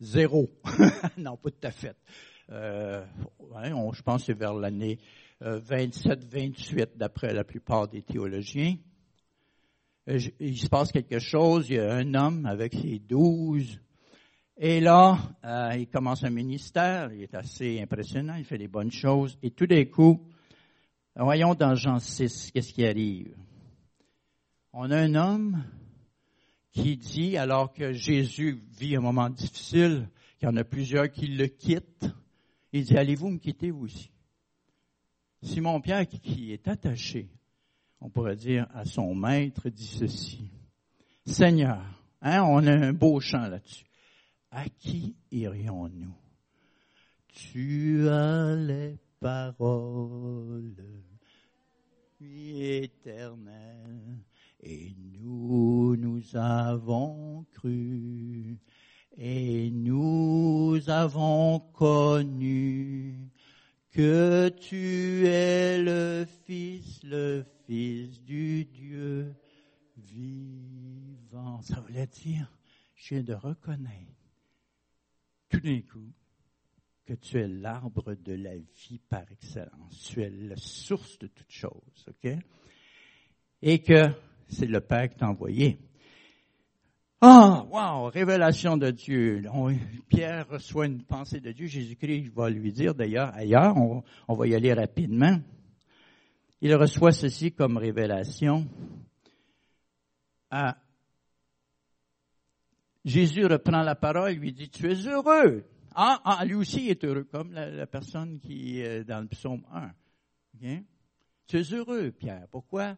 [0.00, 0.50] zéro.
[1.16, 1.96] non, pas tout à fait.
[2.50, 3.04] Euh,
[3.92, 4.98] je pense que c'est vers l'année
[5.42, 8.76] 27-28 euh, d'après la plupart des théologiens.
[10.08, 13.80] Euh, il se passe quelque chose, il y a un homme avec ses douze,
[14.58, 15.18] et là,
[15.76, 19.66] il commence un ministère, il est assez impressionnant, il fait des bonnes choses, et tout
[19.66, 20.22] d'un coup,
[21.14, 23.36] voyons dans Jean 6, qu'est-ce qui arrive?
[24.72, 25.62] On a un homme
[26.70, 31.26] qui dit, alors que Jésus vit un moment difficile, qu'il y en a plusieurs qui
[31.26, 32.06] le quittent,
[32.72, 34.10] il dit, allez-vous me quitter vous aussi?
[35.42, 37.28] Simon-Pierre, qui est attaché,
[38.00, 40.50] on pourrait dire, à son maître, dit ceci.
[41.24, 41.82] Seigneur,
[42.20, 43.86] hein, on a un beau chant là-dessus.
[44.50, 46.14] À qui irions-nous?
[47.28, 50.74] Tu as les paroles
[52.20, 54.24] éternelles
[54.60, 58.58] et nous, nous avons cru
[59.18, 63.30] et nous avons connu
[63.90, 69.34] que tu es le Fils, le Fils du Dieu
[69.96, 71.62] vivant.
[71.62, 72.52] Ça voulait dire,
[72.94, 74.12] je viens de reconnaître
[75.48, 76.12] tout d'un coup
[77.06, 80.10] que tu es l'arbre de la vie par excellence.
[80.10, 82.32] Tu es la source de toutes choses, ok?
[83.62, 84.10] Et que
[84.48, 85.78] c'est le Père qui t'a envoyé.
[87.20, 89.42] Ah, wow, révélation de Dieu.
[90.08, 91.66] Pierre reçoit une pensée de Dieu.
[91.66, 95.38] Jésus-Christ va lui dire d'ailleurs, ailleurs, on, va y aller rapidement.
[96.60, 98.68] Il reçoit ceci comme révélation.
[100.50, 100.76] Ah,
[103.04, 105.64] Jésus reprend la parole, lui dit, tu es heureux.
[105.94, 109.64] Ah, ah lui aussi est heureux, comme la, personne qui est dans le psaume
[110.60, 110.82] 1.
[111.46, 112.46] Tu es heureux, Pierre.
[112.50, 112.96] Pourquoi?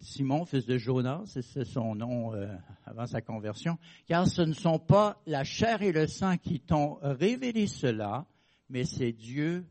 [0.00, 2.54] Simon, fils de Jonas, c'est son nom euh,
[2.84, 6.98] avant sa conversion, car ce ne sont pas la chair et le sang qui t'ont
[7.00, 8.26] révélé cela,
[8.68, 9.66] mais c'est Dieu,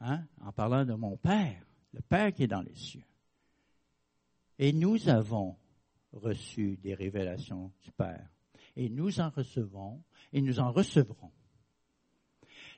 [0.00, 1.62] hein, en parlant de mon Père,
[1.92, 3.04] le Père qui est dans les cieux.
[4.58, 5.56] Et nous avons
[6.12, 8.28] reçu des révélations du Père,
[8.76, 11.32] et nous en recevons, et nous en recevrons.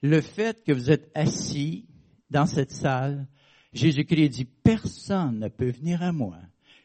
[0.02, 1.86] Le fait que vous êtes assis
[2.30, 3.26] dans cette salle,
[3.72, 6.38] Jésus-Christ dit, personne ne peut venir à moi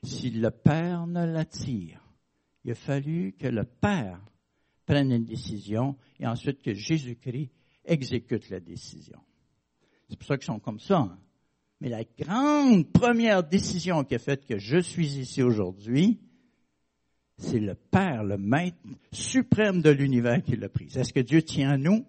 [0.03, 2.01] si le Père ne l'attire.
[2.63, 4.19] Il a fallu que le Père
[4.85, 7.49] prenne une décision et ensuite que Jésus-Christ
[7.85, 9.19] exécute la décision.
[10.09, 10.99] C'est pour ça qu'ils sont comme ça.
[10.99, 11.19] Hein.
[11.81, 16.19] Mais la grande première décision qui a fait que je suis ici aujourd'hui,
[17.37, 18.77] c'est le Père, le Maître
[19.11, 20.97] suprême de l'univers qui l'a prise.
[20.97, 22.05] Est-ce que Dieu tient à nous?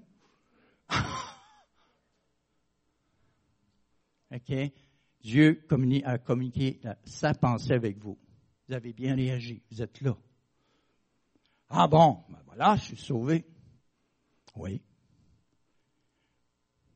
[5.20, 5.66] Dieu
[6.04, 8.18] a communiqué sa pensée avec vous.
[8.68, 9.62] Vous avez bien réagi.
[9.70, 10.16] Vous êtes là.
[11.68, 13.44] Ah bon, ben voilà, je suis sauvé.
[14.54, 14.80] Oui.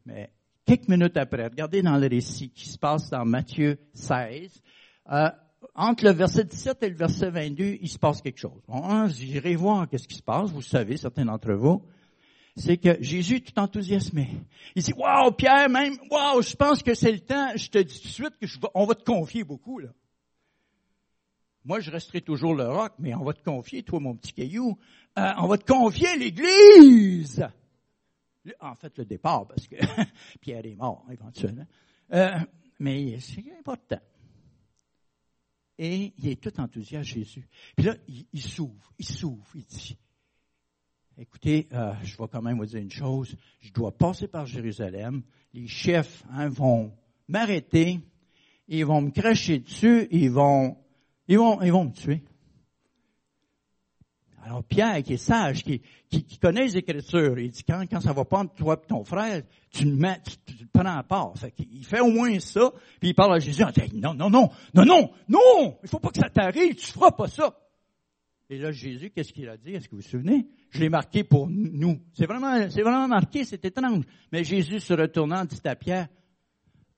[0.07, 0.31] Mais
[0.65, 4.63] quelques minutes après, regardez dans le récit qui se passe dans Matthieu 16,
[5.11, 5.29] euh,
[5.75, 8.63] entre le verset 17 et le verset 22, il se passe quelque chose.
[8.67, 11.83] Bon, hein, j'irai voir qu'est-ce qui se passe, vous savez, certains d'entre vous.
[12.57, 14.29] C'est que Jésus tout enthousiasmé.
[14.75, 18.01] Il dit, waouh, Pierre, même, waouh, je pense que c'est le temps, je te dis
[18.01, 19.89] tout de suite que on va te confier beaucoup, là.
[21.65, 24.79] Moi, je resterai toujours le roc, mais on va te confier, toi, mon petit caillou,
[25.19, 27.47] euh, on va te confier l'Église.
[28.61, 29.77] En fait, le départ, parce que
[30.41, 31.67] Pierre est mort, éventuellement.
[32.13, 32.39] Euh,
[32.79, 34.01] mais c'est important.
[35.79, 37.49] Et il est tout enthousiaste, Jésus.
[37.77, 37.95] Puis là,
[38.33, 39.97] il, s'ouvre, il s'ouvre, il dit,
[41.19, 45.23] écoutez, euh, je vais quand même vous dire une chose, je dois passer par Jérusalem,
[45.53, 46.93] les chefs hein, vont
[47.29, 48.01] m'arrêter,
[48.69, 50.77] ils vont me cracher dessus, ils vont
[51.31, 52.25] ils vont, ils vont me tuer.
[54.43, 58.13] Alors Pierre, qui est sage, qui, qui, connaît les Écritures, il dit quand, quand ça
[58.13, 61.33] va pas entre toi et ton frère, tu le mets, tu, le prends à part.
[61.37, 63.63] Fait il fait au moins ça, puis il parle à Jésus
[63.95, 67.29] non, non, non, non, non, non, il faut pas que ça t'arrive, tu feras pas
[67.29, 67.57] ça.
[68.51, 69.75] Et là, Jésus, qu'est-ce qu'il a dit?
[69.75, 70.47] Est-ce que vous vous souvenez?
[70.71, 72.03] Je l'ai marqué pour nous.
[72.13, 74.05] C'est vraiment, c'est vraiment marqué, c'est étrange.
[74.31, 76.09] Mais Jésus se retournant dit à Pierre,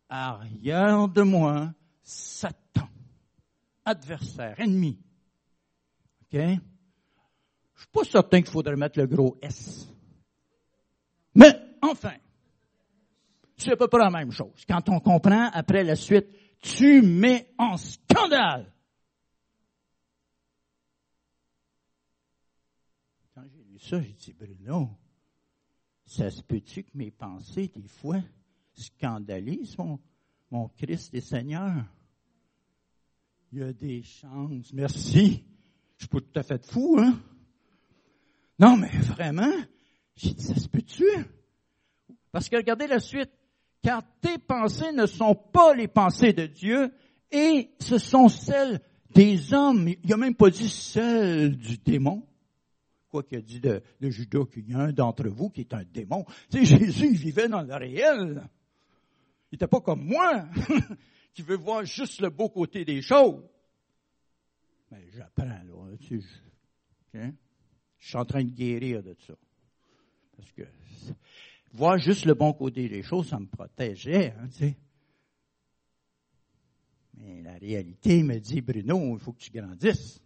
[0.08, 1.72] arrière de moi,
[2.02, 2.88] Satan
[3.84, 4.98] adversaire, ennemi.
[6.22, 6.40] OK?
[7.74, 9.88] Je suis pas certain qu'il faudrait mettre le gros S.
[11.34, 12.14] Mais, enfin,
[13.56, 14.64] c'est à peu près la même chose.
[14.68, 16.26] Quand on comprend après la suite,
[16.60, 18.72] tu mets en scandale.
[23.34, 24.90] Quand j'ai lu ça, j'ai dit, Bruno,
[26.04, 28.20] ça se peut-tu que mes pensées, des fois,
[28.74, 29.98] scandalisent mon,
[30.50, 31.84] mon Christ et Seigneur?
[33.52, 34.72] il y a des chances.
[34.72, 35.44] Merci.
[35.98, 37.20] Je suis pas tout à fait fou, hein?
[38.58, 39.52] Non, mais vraiment,
[40.16, 41.04] j'ai dit, ça se peut-tu?
[42.30, 43.30] Parce que regardez la suite.
[43.82, 46.92] Car tes pensées ne sont pas les pensées de Dieu
[47.32, 48.80] et ce sont celles
[49.12, 49.88] des hommes.
[49.88, 52.24] Il n'a même pas dit celles du démon.
[53.12, 55.74] Quoi qu'il a dit de, de Judas qu'il y a un d'entre vous qui est
[55.74, 56.24] un démon.
[56.50, 58.42] Tu sais, Jésus, il vivait dans le réel.
[59.50, 60.46] Il n'était pas comme moi.
[61.34, 63.42] qui veut voir juste le beau côté des choses.
[64.90, 65.60] Mais j'apprends, là.
[67.14, 67.32] Hein?
[67.98, 69.34] Je suis en train de guérir de ça.
[70.34, 70.62] Parce que
[71.74, 74.76] voir juste le bon côté des choses, ça me protégeait, hein, tu sais.
[77.18, 80.22] Mais la réalité me dit, Bruno, il faut que tu grandisses.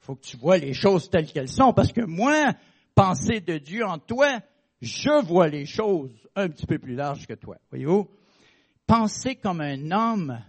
[0.00, 1.72] Faut que tu vois les choses telles qu'elles sont.
[1.72, 2.52] Parce que moi,
[2.94, 4.40] penser de Dieu en toi,
[4.80, 7.56] je vois les choses un petit peu plus larges que toi.
[7.70, 8.08] Voyez-vous?
[8.90, 10.40] penser comme un homme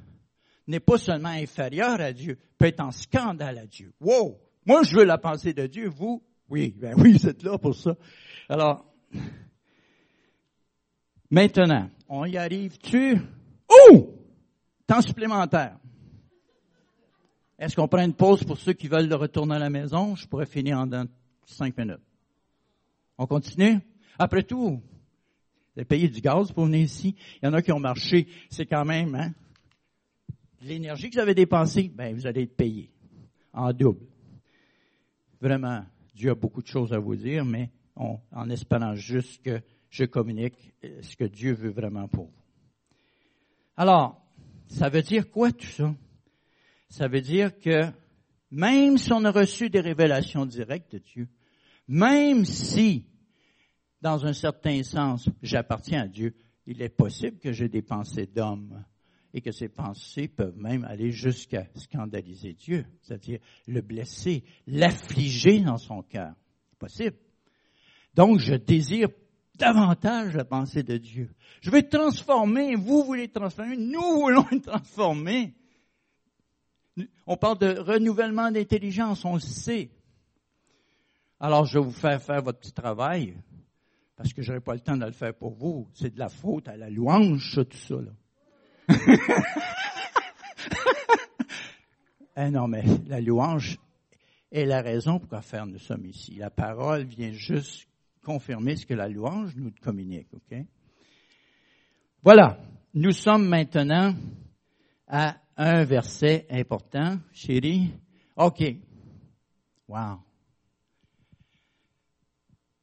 [0.66, 3.93] n'est pas seulement inférieur à Dieu, peut être en scandale à Dieu.
[4.02, 4.39] Wow!
[4.66, 5.89] Moi, je veux la pensée de Dieu.
[5.89, 6.24] Vous?
[6.49, 7.95] Oui, ben oui, vous êtes là pour ça.
[8.49, 8.84] Alors,
[11.30, 13.22] maintenant, on y arrive-tu?
[13.70, 14.18] Oh!
[14.88, 15.78] Temps supplémentaire.
[17.62, 20.16] Est-ce qu'on prend une pause pour ceux qui veulent retourner à la maison?
[20.16, 20.89] Je pourrais finir en
[21.45, 22.01] cinq minutes.
[23.20, 23.80] On continue?
[24.18, 24.82] Après tout,
[25.76, 27.16] vous payé du gaz pour venir ici.
[27.39, 28.28] Il y en a qui ont marché.
[28.49, 29.32] C'est quand même, hein?
[30.64, 32.89] L'énergie que vous avez dépensée, ben, vous allez être payé.
[33.53, 34.07] En double.
[35.39, 35.86] Vraiment,
[36.16, 40.74] Dieu a beaucoup de choses à vous dire, mais en espérant juste que je communique
[40.84, 42.41] euh, ce que Dieu veut vraiment pour vous.
[43.78, 44.20] Alors,
[44.68, 45.93] ça veut dire quoi tout ça?
[46.91, 47.85] Ça veut dire que
[48.51, 51.29] même si on a reçu des révélations directes de Dieu,
[51.87, 53.05] même si
[54.01, 56.35] dans un certain sens, j'appartiens à Dieu,
[56.65, 58.83] il est possible que j'ai des pensées d'homme
[59.33, 65.77] et que ces pensées peuvent même aller jusqu'à scandaliser Dieu, c'est-à-dire le blesser, l'affliger dans
[65.77, 66.33] son cœur.
[66.71, 67.17] C'est possible.
[68.15, 69.07] Donc, je désire
[69.55, 71.33] davantage la pensée de Dieu.
[71.61, 75.55] Je veux transformer, vous voulez transformer, nous voulons transformer.
[77.25, 79.89] On parle de renouvellement d'intelligence, on le sait.
[81.39, 83.35] Alors, je vais vous faire faire votre petit travail
[84.15, 85.87] parce que j'aurais pas le temps de le faire pour vous.
[85.93, 88.11] C'est de la faute à la louange, tout ça, là.
[92.37, 93.79] eh non, mais la louange
[94.51, 96.35] est la raison pour faire nous sommes ici.
[96.35, 97.87] La parole vient juste
[98.23, 100.59] confirmer ce que la louange nous communique, ok?
[102.23, 102.59] Voilà.
[102.93, 104.13] Nous sommes maintenant
[105.12, 107.91] à un verset important, chérie.
[108.38, 108.64] OK.
[109.89, 110.20] Wow.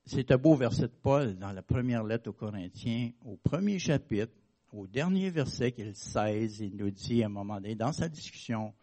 [0.04, 4.32] C'est un beau verset de Paul dans la première lettre aux Corinthiens, au premier chapitre,
[4.72, 8.74] au dernier verset qu'il 16, il nous dit à un moment donné, dans sa discussion,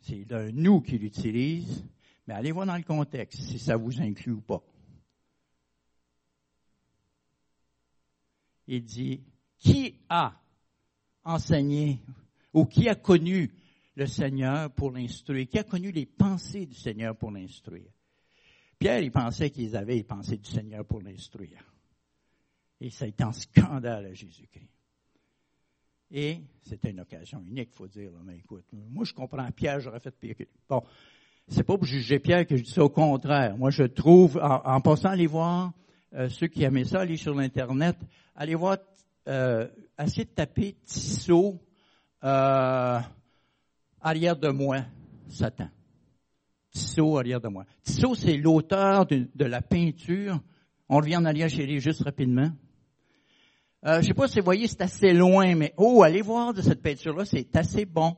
[0.00, 1.84] c'est un nous qu'il utilise,
[2.26, 4.62] mais allez voir dans le contexte si ça vous inclut ou pas.
[8.66, 9.20] Il dit,
[9.58, 10.32] qui a
[11.24, 12.00] enseigné
[12.52, 13.52] ou qui a connu
[13.96, 17.90] le Seigneur pour l'instruire, qui a connu les pensées du Seigneur pour l'instruire.
[18.78, 21.62] Pierre, il pensait qu'ils avaient les pensées du Seigneur pour l'instruire.
[22.80, 24.70] Et ça a été un scandale à Jésus-Christ.
[26.12, 28.10] Et c'était une occasion unique, il faut dire.
[28.24, 30.34] Mais écoute, moi je comprends Pierre, j'aurais fait pire.
[30.68, 30.82] Bon,
[31.46, 33.56] c'est pas pour juger Pierre que je dis ça, au contraire.
[33.56, 35.72] Moi je trouve, en, passant, aller voir,
[36.14, 37.96] euh, ceux qui aimaient ça, aller sur l'Internet,
[38.34, 38.78] allez voir,
[39.28, 41.60] euh, essayez de taper Tissot
[42.24, 43.00] euh,
[44.00, 44.78] arrière de moi,
[45.28, 45.68] Satan.
[46.70, 47.64] Tissot arrière de moi.
[47.82, 50.40] Tissot, c'est l'auteur de, la peinture.
[50.88, 52.50] On revient en arrière lui juste rapidement.
[53.86, 56.60] Euh, je sais pas si vous voyez, c'est assez loin, mais oh, allez voir de
[56.60, 58.14] cette peinture-là, c'est assez bon.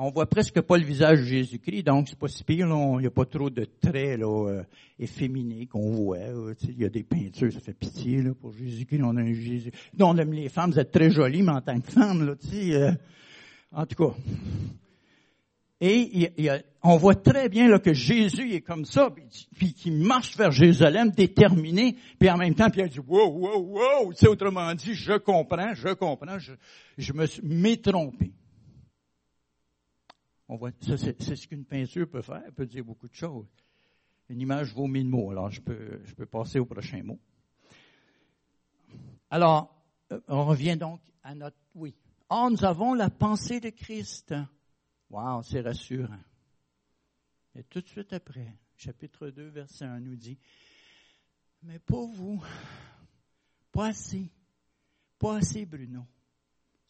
[0.00, 2.68] On voit presque pas le visage de Jésus-Christ, donc c'est pas si pire.
[2.68, 4.62] Il n'y a pas trop de traits là, euh,
[4.96, 6.18] efféminés qu'on voit.
[6.62, 9.02] il y a des peintures, ça fait pitié là, pour Jésus-Christ.
[9.02, 9.72] On a un Jésus.
[9.98, 12.34] Non, on aime les femmes, vous êtes très jolies, mais en tant que femme, là,
[12.54, 12.92] euh,
[13.72, 14.16] en tout cas.
[15.80, 16.32] Et
[16.82, 19.10] on voit très bien là, que Jésus est comme ça,
[19.56, 23.60] puis, qu'il marche vers Jérusalem déterminé, puis en même temps, puis il dit, wow, wow,
[23.60, 26.52] wow, tu autrement dit, je comprends, je comprends, je,
[26.96, 28.32] je me suis trompé.
[30.48, 33.46] On voit, c'est, ce qu'une peinture peut faire, elle peut dire beaucoup de choses.
[34.28, 37.20] Une image vaut mille mots, alors je peux, je peux passer au prochain mot.
[39.30, 39.74] Alors,
[40.10, 41.94] euh, on revient donc à notre, oui.
[42.30, 44.34] Oh, nous avons la pensée de Christ.
[45.10, 46.20] Wow, c'est rassurant.
[47.54, 50.38] Et tout de suite après, chapitre 2, verset 1 nous dit,
[51.62, 52.42] mais pour vous,
[53.72, 54.30] pas assez,
[55.18, 56.04] pas assez Bruno.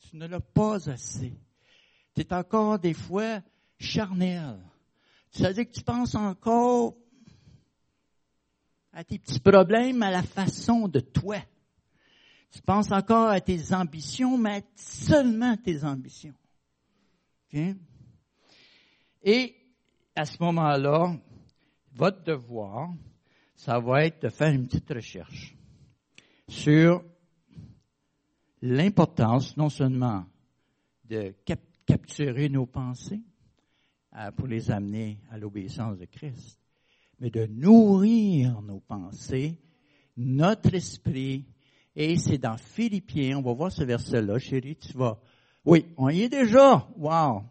[0.01, 1.32] Tu ne l'as pas assez.
[2.14, 3.41] Tu es encore des fois
[3.78, 4.59] charnel.
[5.30, 6.97] C'est-à-dire que tu penses encore
[8.93, 11.39] à tes petits problèmes, à la façon de toi.
[12.51, 16.34] Tu penses encore à tes ambitions, mais seulement tes ambitions.
[17.49, 17.74] Okay?
[19.22, 19.55] Et
[20.14, 21.16] à ce moment-là,
[21.94, 22.92] votre devoir,
[23.55, 25.57] ça va être de faire une petite recherche
[26.49, 27.05] sur
[28.62, 30.24] l'importance non seulement
[31.05, 31.34] de
[31.86, 33.22] capturer nos pensées
[34.16, 36.59] euh, pour les amener à l'obéissance de Christ,
[37.20, 39.59] mais de nourrir nos pensées,
[40.16, 41.44] notre esprit,
[42.01, 45.18] et c'est dans Philippiens, on va voir ce verset-là, chérie, tu vas.
[45.64, 46.86] Oui, on y est déjà.
[46.96, 47.42] Wow!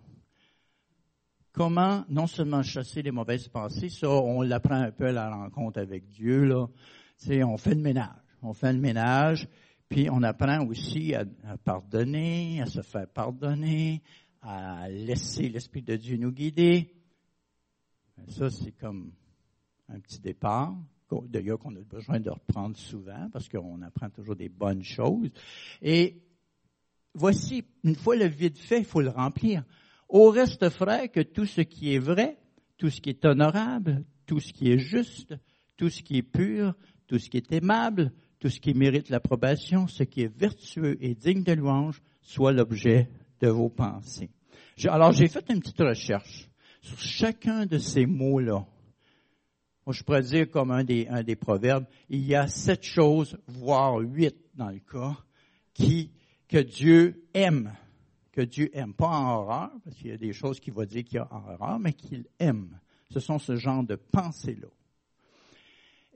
[1.58, 5.80] comment non seulement chasser les mauvaises pensées, ça, on l'apprend un peu à la rencontre
[5.80, 6.68] avec Dieu, là.
[7.18, 8.16] C'est, on fait le ménage.
[8.44, 9.50] On fait le ménage,
[9.90, 11.26] puis on apprend aussi à,
[11.58, 14.04] pardonner, à se faire pardonner,
[14.44, 16.94] à laisser l'Esprit de Dieu nous guider.
[18.28, 19.12] Ça, c'est comme
[19.90, 20.76] un petit départ,
[21.28, 25.32] d'ailleurs qu'on a besoin de reprendre souvent, parce qu'on apprend toujours des bonnes choses.
[25.82, 26.22] Et
[27.14, 29.64] voici, une fois le vide fait, il faut le remplir.
[30.10, 32.38] Au reste, frère, que tout ce qui est vrai,
[32.78, 35.36] tout ce qui est honorable, tout ce qui est juste,
[35.76, 36.74] tout ce qui est pur,
[37.08, 41.16] tout ce qui est aimable, tout ce qui mérite l'approbation, ce qui est vertueux et
[41.16, 44.30] digne de louange, soit l'objet de vos pensées.
[44.86, 46.50] Alors, j'ai fait une petite recherche
[46.82, 48.66] sur chacun de ces mots-là.
[49.92, 53.98] Je pourrais dire comme un des, un des proverbes, il y a sept choses, voire
[53.98, 55.18] huit dans le cas,
[55.74, 56.12] qui,
[56.48, 57.72] que Dieu aime
[58.38, 61.04] que Dieu aime, pas en horreur, parce qu'il y a des choses qu'il va dire
[61.04, 62.80] qu'il y a en horreur, mais qu'il aime.
[63.10, 64.68] Ce sont ce genre de pensées-là.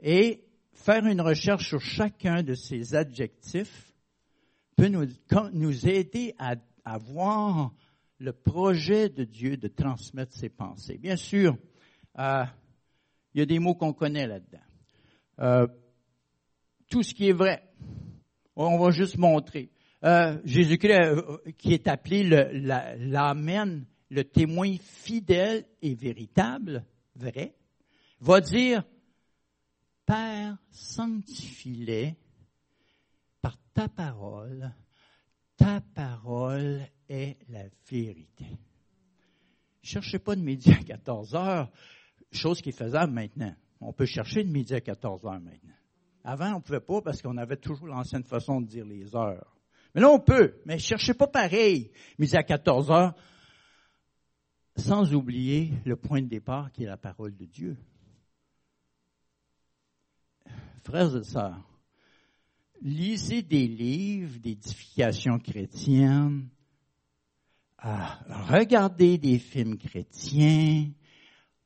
[0.04, 3.96] Et faire une recherche sur chacun de ces adjectifs
[4.76, 5.08] peut nous,
[5.54, 7.74] nous aider à, à voir
[8.20, 11.00] le projet de Dieu de transmettre ses pensées.
[11.00, 11.58] Bien sûr,
[12.20, 12.44] euh,
[13.34, 14.60] il y a des mots qu'on connaît là-dedans.
[15.40, 15.68] Euh,
[16.90, 17.64] tout ce qui est vrai,
[18.56, 19.70] on va juste montrer.
[20.04, 26.84] Euh, Jésus-Christ, euh, qui est appelé l'Amen, le, témoin fidèle et véritable,
[27.16, 27.56] vrai,
[28.20, 28.84] va dire,
[30.06, 32.16] Père, sanctifie-les
[33.42, 34.74] par ta parole,
[35.56, 38.46] ta parole est la vérité.
[39.84, 41.72] Cherchez pas de midi à 14 heures,
[42.32, 43.54] chose qui est faisable maintenant.
[43.80, 45.74] On peut chercher de midi à 14 heures maintenant.
[46.24, 49.58] Avant, on ne pouvait pas parce qu'on avait toujours l'ancienne façon de dire les heures.
[49.94, 53.14] Mais là, on peut, mais cherchez pas pareil, midi à 14 heures,
[54.78, 57.78] sans oublier le point de départ qui est la parole de Dieu.
[60.84, 61.62] Frères et sœurs,
[62.82, 66.48] lisez des livres d'édification chrétienne,
[67.84, 70.90] regardez des films chrétiens,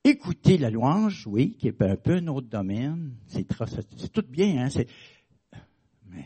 [0.05, 3.45] écoutez la louange, oui, qui est un peu un autre domaine, c'est
[4.11, 4.83] tout bien, hein,
[6.07, 6.25] mais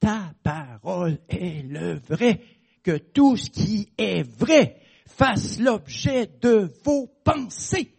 [0.00, 2.40] ta parole est le vrai,
[2.82, 7.94] que tout ce qui est vrai fasse l'objet de vos pensées.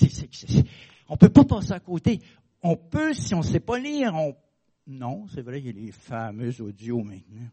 [0.00, 0.62] On ne
[1.10, 2.20] on peut pas passer à côté.
[2.62, 4.34] On peut, si on ne sait pas lire, on...
[4.86, 7.48] non, c'est vrai, il y a les fameux audios maintenant.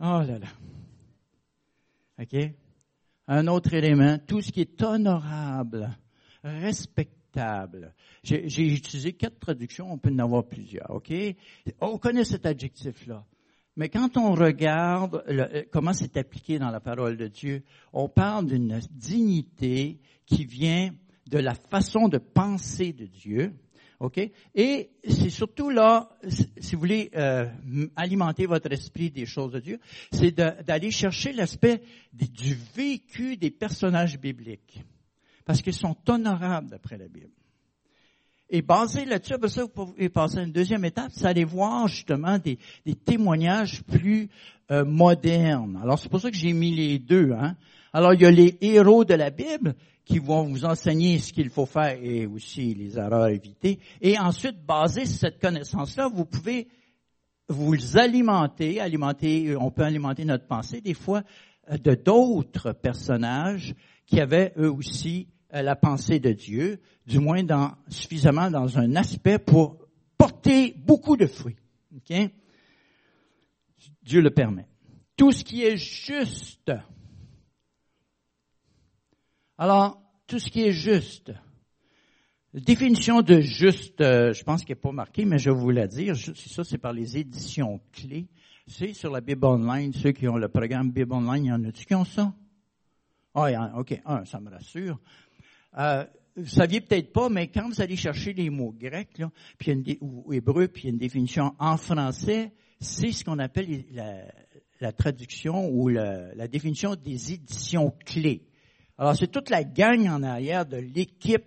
[0.00, 0.48] Oh là là.
[2.20, 2.36] OK?
[3.26, 5.90] Un autre élément, tout ce qui est honorable,
[6.42, 7.94] respectable.
[8.22, 11.12] J'ai utilisé quatre traductions, on peut en avoir plusieurs, OK?
[11.80, 13.24] On connaît cet adjectif-là.
[13.76, 17.62] Mais quand on regarde euh, comment c'est appliqué dans la parole de Dieu,
[17.92, 20.90] on parle d'une dignité qui vient
[21.28, 23.54] de la façon de penser de Dieu,
[24.00, 24.20] OK?
[24.54, 26.08] Et c'est surtout là,
[26.60, 27.46] si vous voulez euh,
[27.96, 29.80] alimenter votre esprit des choses de Dieu,
[30.12, 31.82] c'est d'aller chercher l'aspect
[32.12, 34.84] du vécu des personnages bibliques.
[35.44, 37.32] Parce qu'ils sont honorables d'après la Bible.
[38.50, 42.38] Et basé là-dessus, ça, vous pouvez passer à une deuxième étape, c'est aller voir justement
[42.38, 42.58] des,
[43.04, 44.30] témoignages plus
[44.70, 45.78] euh, modernes.
[45.82, 47.32] Alors c'est pour ça que j'ai mis les deux.
[47.32, 47.56] Hein?
[47.92, 49.74] Alors il y a les héros de la Bible
[50.08, 53.78] qui vont vous enseigner ce qu'il faut faire et aussi les erreurs à éviter.
[54.00, 56.66] Et ensuite, basé sur cette connaissance-là, vous pouvez
[57.48, 61.22] vous alimenter, alimenter, on peut alimenter notre pensée des fois
[61.70, 63.74] euh, de d'autres personnages
[64.06, 68.96] qui avaient eux aussi euh, la pensée de Dieu, du moins dans, suffisamment dans un
[68.96, 69.76] aspect pour
[70.16, 71.56] porter beaucoup de fruits.
[74.02, 74.66] Dieu le permet.
[75.16, 76.72] Tout ce qui est juste.
[79.58, 81.32] Alors, tout ce qui est juste.
[82.54, 85.86] Définition de juste, euh, je pense qu'elle n'est pas marquée, mais je vais vous la
[85.86, 86.16] dire.
[86.16, 88.28] Ça, c'est par les éditions clés.
[88.66, 91.64] C'est sur la Bible Online, ceux qui ont le programme Bible Online, il y en
[91.64, 92.32] a-tu qui ont ça?
[93.34, 94.98] Ah, OK, un, ça me rassure.
[95.78, 96.04] Euh,
[96.36, 99.22] vous saviez peut-être pas, mais quand vous allez chercher les mots grecs,
[99.58, 103.84] puis ou hébreux, puis une définition en français, c'est ce qu'on appelle
[104.80, 108.47] la, traduction ou la, définition des éditions clés.
[108.98, 111.44] Alors, c'est toute la gang en arrière de l'équipe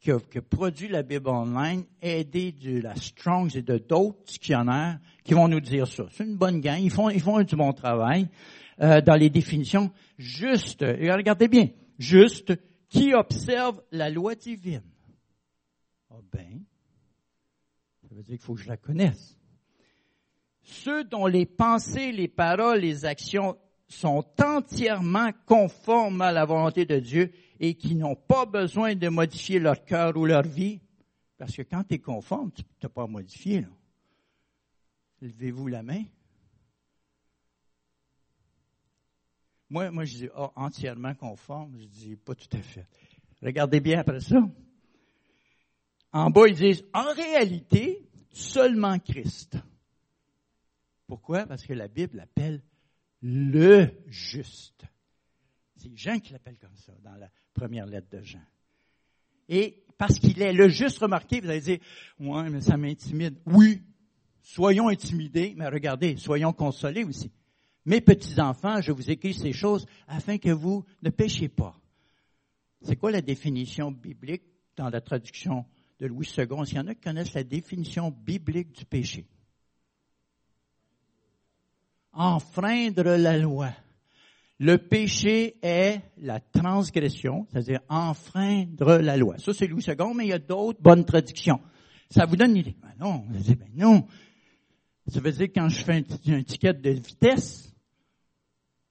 [0.00, 5.48] qui produit la Bible Online, aidée de la Strongs et de d'autres dictionnaires qui vont
[5.48, 6.04] nous dire ça.
[6.10, 6.78] C'est une bonne gang.
[6.80, 8.28] Ils font, ils font du bon travail
[8.80, 10.82] euh, dans les définitions justes.
[10.82, 12.52] Regardez bien, juste,
[12.88, 14.82] qui observe la loi divine?
[16.10, 16.64] Ah ben,
[18.02, 19.38] ça veut dire qu'il faut que je la connaisse.
[20.62, 23.56] Ceux dont les pensées, les paroles, les actions
[23.88, 29.58] sont entièrement conformes à la volonté de Dieu et qui n'ont pas besoin de modifier
[29.58, 30.80] leur cœur ou leur vie.
[31.36, 33.66] Parce que quand tu es conforme, tu n'as pas à modifier.
[35.20, 36.04] Levez-vous la main.
[39.70, 41.76] Moi, moi, je dis oh, entièrement conforme.
[41.78, 42.86] Je dis pas tout à fait.
[43.42, 44.38] Regardez bien après ça.
[46.12, 49.58] En bas, ils disent en réalité, seulement Christ.
[51.06, 51.44] Pourquoi?
[51.46, 52.62] Parce que la Bible l'appelle
[53.24, 54.84] le juste.
[55.76, 58.42] C'est Jean qui l'appelle comme ça dans la première lettre de Jean.
[59.48, 61.78] Et parce qu'il est le juste, remarqué, vous allez dire,
[62.20, 63.38] ouais, mais ça m'intimide.
[63.46, 63.82] Oui,
[64.42, 67.32] soyons intimidés, mais regardez, soyons consolés aussi.
[67.86, 71.80] Mes petits-enfants, je vous écris ces choses afin que vous ne péchiez pas.
[72.82, 74.44] C'est quoi la définition biblique
[74.76, 75.64] dans la traduction
[75.98, 76.46] de Louis II?
[76.66, 79.26] S'il y en a qui connaissent la définition biblique du péché.
[82.14, 83.70] Enfreindre la loi.
[84.60, 89.36] Le péché est la transgression, c'est-à-dire enfreindre la loi.
[89.38, 91.60] Ça, c'est Louis II, mais il y a d'autres bonnes traductions.
[92.08, 92.76] Ça vous donne une idée.
[92.80, 94.06] Ben non, ben non.
[95.08, 97.74] Ça veut dire quand je fais un, un ticket de vitesse,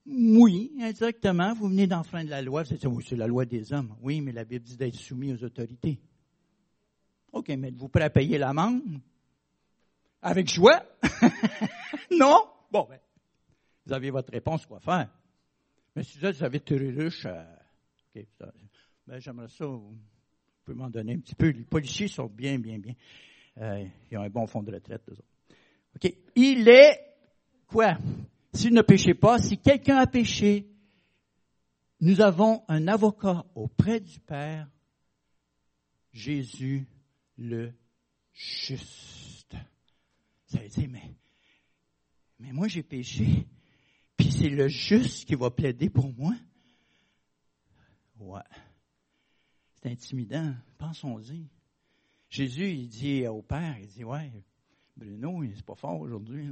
[0.05, 2.63] oui, indirectement, vous venez d'enfreindre la loi.
[2.65, 3.95] C'est la loi des hommes.
[4.01, 5.99] Oui, mais la Bible dit d'être soumis aux autorités.
[7.31, 8.81] OK, mais êtes-vous prêt à payer l'amende?
[10.21, 10.83] Avec joie?
[12.11, 12.45] non?
[12.69, 12.99] Bon, ben,
[13.85, 15.09] vous avez votre réponse, quoi faire.
[15.95, 17.43] Mais si vous avez riche, euh,
[18.15, 18.25] OK,
[19.05, 19.95] ben, j'aimerais ça, vous
[20.63, 21.49] pouvez m'en donner un petit peu.
[21.49, 22.95] Les policiers sont bien, bien, bien.
[23.57, 25.23] Euh, ils ont un bon fonds de retraite, eux autres.
[25.95, 26.13] OK.
[26.35, 26.99] Il est,
[27.67, 27.97] quoi?
[28.53, 30.67] s'il ne péchait pas, si quelqu'un a péché,
[31.99, 34.69] nous avons un avocat auprès du Père,
[36.11, 36.87] Jésus
[37.37, 37.73] le
[38.31, 39.55] juste.
[40.45, 41.15] Ça veut dire, mais,
[42.39, 43.47] mais moi j'ai péché,
[44.33, 46.33] c'est le juste qui va plaider pour moi.
[48.19, 48.41] Ouais.
[49.75, 50.55] C'est intimidant.
[50.77, 51.47] Pensons-y.
[52.29, 54.31] Jésus, il dit au Père, il dit, ouais,
[54.97, 56.49] Bruno, c'est pas fort aujourd'hui.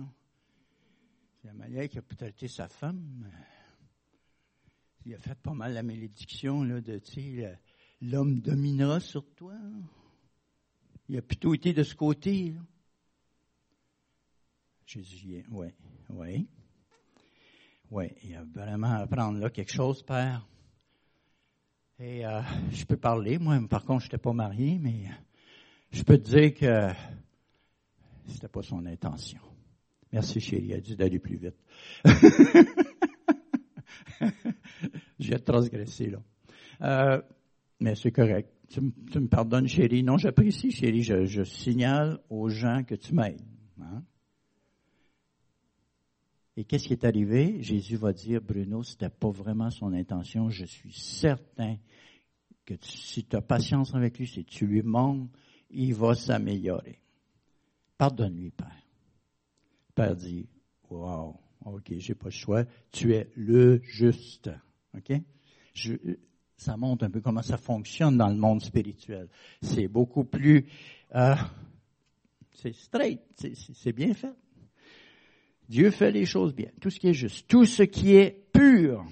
[1.43, 3.29] La manière qu'il a peut-être sa femme.
[5.05, 7.01] Il a fait pas mal la malédiction là, de
[8.01, 9.55] l'homme dominera sur toi.
[11.09, 12.53] Il a plutôt été de ce côté.
[14.85, 15.67] Jésus, oui,
[16.09, 16.47] oui.
[17.91, 20.47] Oui, il y a vraiment à apprendre là quelque chose, Père.
[21.99, 25.09] Et euh, je peux parler, moi, par contre, je n'étais pas marié, mais
[25.91, 26.87] je peux te dire que
[28.27, 29.41] c'était pas son intention.
[30.13, 30.67] Merci, chérie.
[30.67, 31.57] Il a dit d'aller plus vite.
[35.19, 36.19] J'ai transgressé, là.
[36.81, 37.21] Euh,
[37.81, 38.53] mais c'est correct.
[38.69, 40.01] Tu, me pardonnes, chérie.
[40.01, 41.03] Non, j'apprécie, chérie.
[41.03, 43.41] Je, signale aux gens que tu m'aides.
[43.81, 44.01] Hein.
[46.57, 47.61] Et qu'est-ce qui est arrivé?
[47.61, 50.49] Jésus va dire, Bruno, c'était pas vraiment son intention.
[50.49, 51.77] Je suis certain
[52.65, 55.31] que si tu as patience avec lui, si tu lui montres,
[55.69, 56.99] il va s'améliorer.
[57.97, 58.85] Pardonne-lui, Père.
[59.95, 60.47] Père dit,
[60.89, 61.35] wow,
[61.65, 62.65] ok, j'ai pas le choix.
[62.91, 64.49] Tu es le juste.
[64.95, 65.13] Ok?
[66.57, 69.27] ça montre un peu comment ça fonctionne dans le monde spirituel.
[69.61, 70.67] C'est beaucoup plus,
[71.15, 71.35] euh,
[72.51, 73.21] c'est straight,
[73.73, 74.35] c'est bien fait.
[75.71, 79.05] Dieu fait les choses bien, tout ce qui est juste, tout ce qui est pur.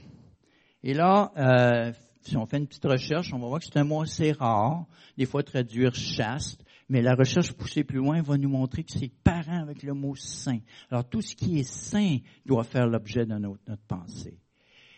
[0.83, 3.85] Et là, euh, si on fait une petite recherche, on va voir que c'est un
[3.85, 4.85] mot assez rare,
[5.17, 9.09] des fois traduire chaste, mais la recherche poussée plus loin va nous montrer que c'est
[9.23, 10.59] parent avec le mot saint.
[10.91, 14.37] Alors tout ce qui est saint doit faire l'objet de notre, notre pensée.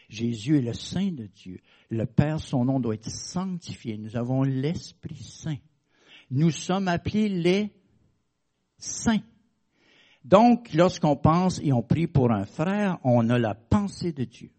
[0.10, 1.60] Jésus est le Saint de Dieu.
[1.90, 4.00] Le Père, son nom doit être sanctifié.
[4.00, 5.58] Nous avons l'Esprit Saint.
[6.32, 7.72] Nous sommes appelés les
[8.78, 9.22] saints.
[10.24, 14.52] Donc, lorsqu'on pense et on prie pour un frère, on a la pensée de Dieu.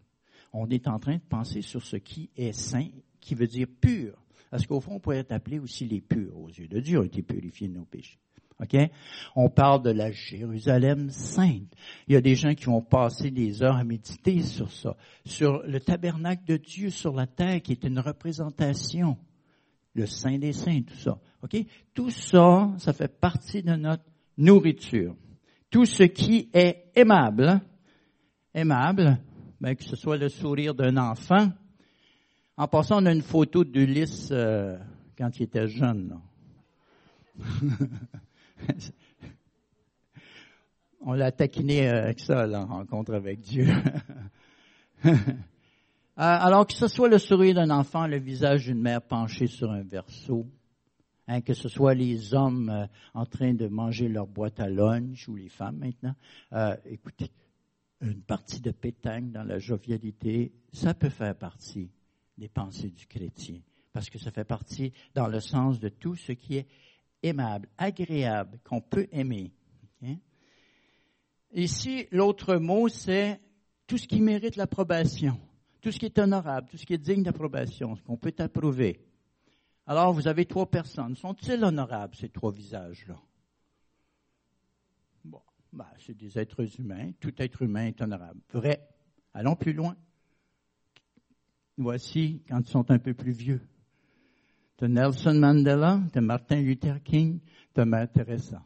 [0.51, 2.89] On est en train de penser sur ce qui est saint,
[3.19, 4.13] qui veut dire pur.
[4.51, 7.03] Parce qu'au fond, on pourrait être appelé aussi les purs aux yeux de Dieu, ont
[7.03, 8.19] été purifiés de nos péchés.
[8.61, 8.77] OK?
[9.35, 11.73] On parle de la Jérusalem sainte.
[12.07, 14.95] Il y a des gens qui vont passer des heures à méditer sur ça,
[15.25, 19.17] sur le tabernacle de Dieu sur la terre qui est une représentation,
[19.95, 21.19] le Saint des Saints, tout ça.
[21.41, 21.57] OK?
[21.93, 24.03] Tout ça, ça fait partie de notre
[24.37, 25.15] nourriture
[25.73, 27.59] tout ce qui est aimable,
[28.53, 29.17] aimable,
[29.59, 31.49] ben, que ce soit le sourire d'un enfant.
[32.55, 34.77] En passant, on a une photo d'Ulysse euh,
[35.17, 36.19] quand il était jeune.
[41.01, 43.67] on l'a taquiné avec ça, la rencontre avec Dieu.
[46.15, 49.71] Euh, alors que ce soit le sourire d'un enfant, le visage d'une mère penchée sur
[49.71, 50.45] un verso,
[51.27, 55.29] Hein, que ce soit les hommes euh, en train de manger leur boîte à lunch
[55.29, 56.15] ou les femmes maintenant.
[56.51, 57.31] Euh, écoutez,
[58.01, 61.89] une partie de pétanque dans la jovialité, ça peut faire partie
[62.37, 63.59] des pensées du chrétien,
[63.93, 66.67] parce que ça fait partie dans le sens de tout ce qui est
[67.21, 69.53] aimable, agréable, qu'on peut aimer.
[71.53, 73.39] Ici, l'autre mot, c'est
[73.87, 75.39] tout ce qui mérite l'approbation,
[75.81, 78.99] tout ce qui est honorable, tout ce qui est digne d'approbation, ce qu'on peut approuver.
[79.85, 81.15] Alors, vous avez trois personnes.
[81.15, 83.19] Sont-ils honorables, ces trois visages-là?
[85.25, 85.41] Bon,
[85.73, 87.11] ben, c'est des êtres humains.
[87.19, 88.39] Tout être humain est honorable.
[88.51, 88.87] Vrai.
[89.33, 89.95] Allons plus loin.
[91.77, 93.61] Voici quand ils sont un peu plus vieux.
[94.77, 97.39] De Nelson Mandela, de Martin Luther King,
[97.75, 98.63] de Mère Teresa.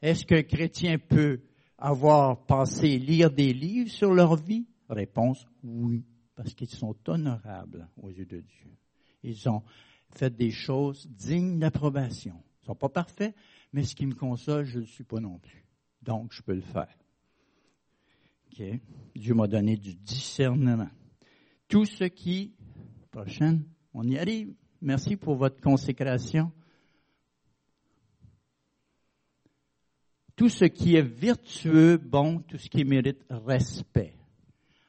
[0.00, 1.40] Est-ce qu'un chrétien peut
[1.76, 4.66] avoir passé, lire des livres sur leur vie?
[4.88, 8.76] Réponse, oui, parce qu'ils sont honorables aux yeux de Dieu.
[9.22, 9.62] Ils ont
[10.14, 12.34] faites des choses dignes d'approbation.
[12.34, 13.34] Ils ne sont pas parfaits,
[13.72, 15.64] mais ce qui me console, je ne le suis pas non plus.
[16.02, 16.94] Donc, je peux le faire.
[19.14, 20.90] Dieu m'a donné du discernement.
[21.68, 22.54] Tout ce qui,
[23.10, 24.54] prochaine, on y arrive.
[24.80, 26.50] Merci pour votre consécration.
[30.34, 34.14] Tout ce qui est vertueux, bon, tout ce qui mérite respect.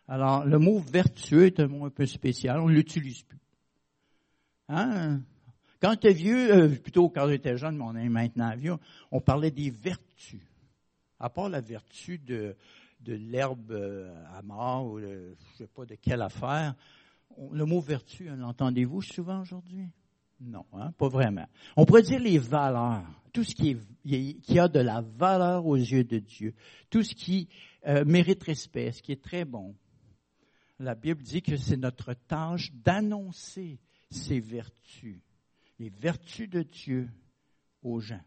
[0.08, 3.40] Alors, le mot vertueux est un mot un peu spécial, on ne l'utilise plus.
[4.70, 5.22] Hein?
[5.82, 8.76] Quand es vieux, euh, plutôt quand j'étais jeune, mais on est maintenant vieux,
[9.12, 10.42] on parlait des vertus.
[11.20, 12.56] À part la vertu de,
[13.02, 16.76] de l'herbe euh, à mort ou je ne sais pas de quelle affaire,
[17.52, 19.88] le mot vertu, l'entendez-vous souvent aujourd'hui?
[20.42, 21.48] Non, hein, pas vraiment.
[21.76, 23.04] On pourrait dire les valeurs,
[23.34, 23.78] tout ce qui
[24.60, 26.54] a de la valeur aux yeux de Dieu,
[26.90, 27.50] tout ce qui
[27.88, 29.76] euh, mérite respect, ce qui est très bon.
[30.80, 33.80] La Bible dit que c'est notre tâche d'annoncer
[34.10, 35.20] ses vertus,
[35.78, 37.10] les vertus de Dieu
[37.82, 38.24] aux gens.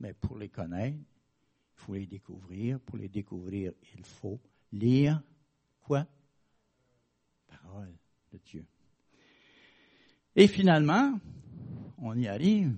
[0.00, 2.80] Mais pour les connaître, il faut les découvrir.
[2.80, 4.40] Pour les découvrir, il faut
[4.72, 5.22] lire
[5.80, 6.06] quoi?
[7.46, 7.94] Parole
[8.32, 8.64] de Dieu.
[10.34, 11.18] Et finalement,
[11.98, 12.74] on y arrive,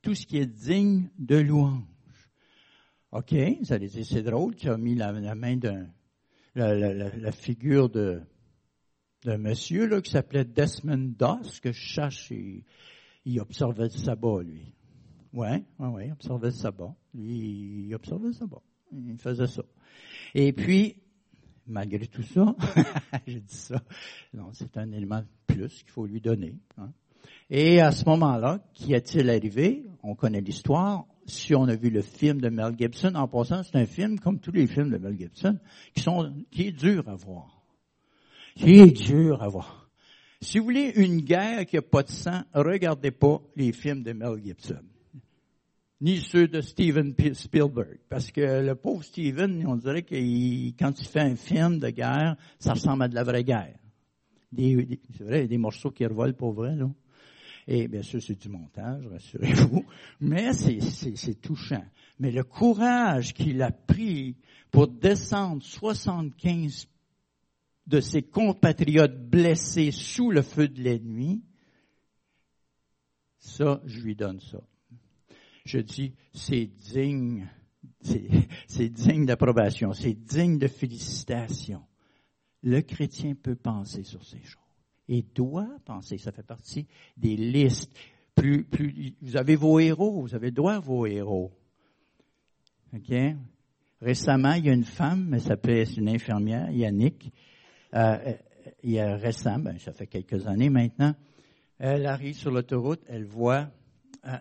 [0.00, 1.82] tout ce qui est digne de louange.
[3.12, 5.86] OK, vous allez dire, c'est drôle, tu as mis la, main d'un,
[6.54, 8.22] la, figure de,
[9.24, 12.32] d'un monsieur là, qui s'appelait Desmond Doss, que je cherche,
[13.24, 14.72] il, observait le sabbat, lui.
[15.32, 15.48] Oui,
[15.78, 16.94] oui, oui, il observait le sabbat.
[17.14, 18.62] Lui, il observait le sabbat.
[18.92, 19.62] il faisait ça.
[20.34, 20.96] Et puis,
[21.66, 22.54] malgré tout ça,
[23.26, 23.80] j'ai dit ça,
[24.34, 26.56] non, c'est un élément plus qu'il faut lui donner.
[26.78, 26.92] Hein.
[27.48, 29.84] Et à ce moment-là, qu'y a-t-il arrivé?
[30.02, 31.06] On connaît l'histoire.
[31.26, 34.40] Si on a vu le film de Mel Gibson, en passant, c'est un film comme
[34.40, 35.58] tous les films de Mel Gibson,
[35.94, 37.61] qui sont, qui est dur à voir.
[38.54, 39.90] Qui est dur à voir.
[40.40, 44.12] Si vous voulez une guerre qui n'a pas de sang, regardez pas les films de
[44.12, 44.82] Mel Gibson
[46.02, 48.00] ni ceux de Steven Spielberg.
[48.08, 50.16] Parce que le pauvre Steven, on dirait que
[50.76, 53.78] quand il fait un film de guerre, ça ressemble à de la vraie guerre.
[54.54, 56.90] C'est vrai, il y a des morceaux qui revolent pour vrai, là.
[57.68, 59.84] Et bien sûr, c'est du montage, rassurez-vous.
[60.20, 61.84] Mais c'est touchant.
[62.18, 64.34] Mais le courage qu'il a pris
[64.72, 66.88] pour descendre 75
[67.86, 71.42] de ses compatriotes blessés sous le feu de l'ennemi,
[73.38, 74.60] ça, je lui donne ça
[75.64, 77.48] je dis, c'est digne,
[78.66, 81.84] c'est digne d'approbation, c'est digne de félicitations.
[82.62, 84.60] Le chrétien peut penser sur ces choses
[85.08, 86.18] et doit penser.
[86.18, 87.92] Ça fait partie des listes.
[88.34, 91.52] Plus, plus, vous avez vos héros, vous avez droit à vos héros.
[92.94, 93.12] OK?
[94.00, 97.32] Récemment, il y a une femme, elle s'appelait, une infirmière, Yannick.
[97.94, 98.34] Euh,
[98.82, 101.14] il y a récemment, ben, ça fait quelques années maintenant,
[101.78, 103.68] elle arrive sur l'autoroute, elle voit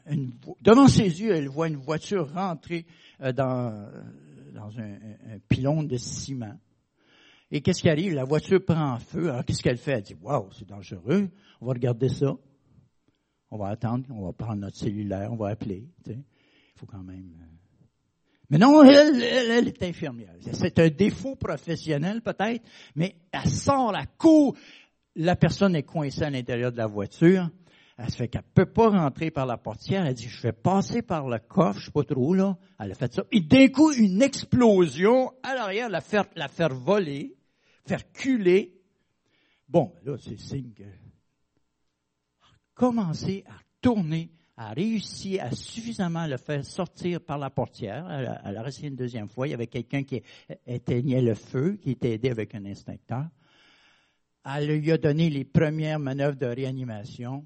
[0.09, 2.85] une, devant ses yeux, elle voit une voiture rentrer
[3.21, 3.89] euh, dans,
[4.53, 6.57] dans un, un, pylône de ciment.
[7.49, 8.13] Et qu'est-ce qui arrive?
[8.13, 9.29] La voiture prend feu.
[9.29, 9.91] Alors, qu'est-ce qu'elle fait?
[9.91, 11.29] Elle dit, waouh, c'est dangereux.
[11.59, 12.37] On va regarder ça.
[13.49, 14.05] On va attendre.
[14.09, 15.33] On va prendre notre cellulaire.
[15.33, 15.89] On va appeler.
[16.07, 16.23] Il
[16.75, 17.33] faut quand même...
[18.51, 20.33] Mais non, elle, elle, est infirmière.
[20.51, 22.63] C'est un défaut professionnel peut-être,
[22.95, 24.55] mais elle sort la cour.
[25.15, 27.49] La personne est coincée à l'intérieur de la voiture.
[27.97, 30.05] Elle se fait qu'elle peut pas rentrer par la portière.
[30.05, 32.57] Elle dit, je vais passer par le coffre, je sais pas trop, là.
[32.79, 33.23] Elle a fait ça.
[33.31, 37.35] Et d'un coup, une explosion à l'arrière, la faire, la faire voler,
[37.87, 38.73] faire culer.
[39.69, 40.83] Bon, là, c'est signe que
[42.81, 44.31] commencer à tourner,
[44.61, 48.07] à réussir à suffisamment le faire sortir par la portière.
[48.45, 49.47] Elle a, resté une deuxième fois.
[49.47, 50.21] Il y avait quelqu'un qui
[50.67, 53.25] éteignait le feu, qui était aidé avec un instincteur.
[54.45, 57.43] Elle lui a donné les premières manœuvres de réanimation.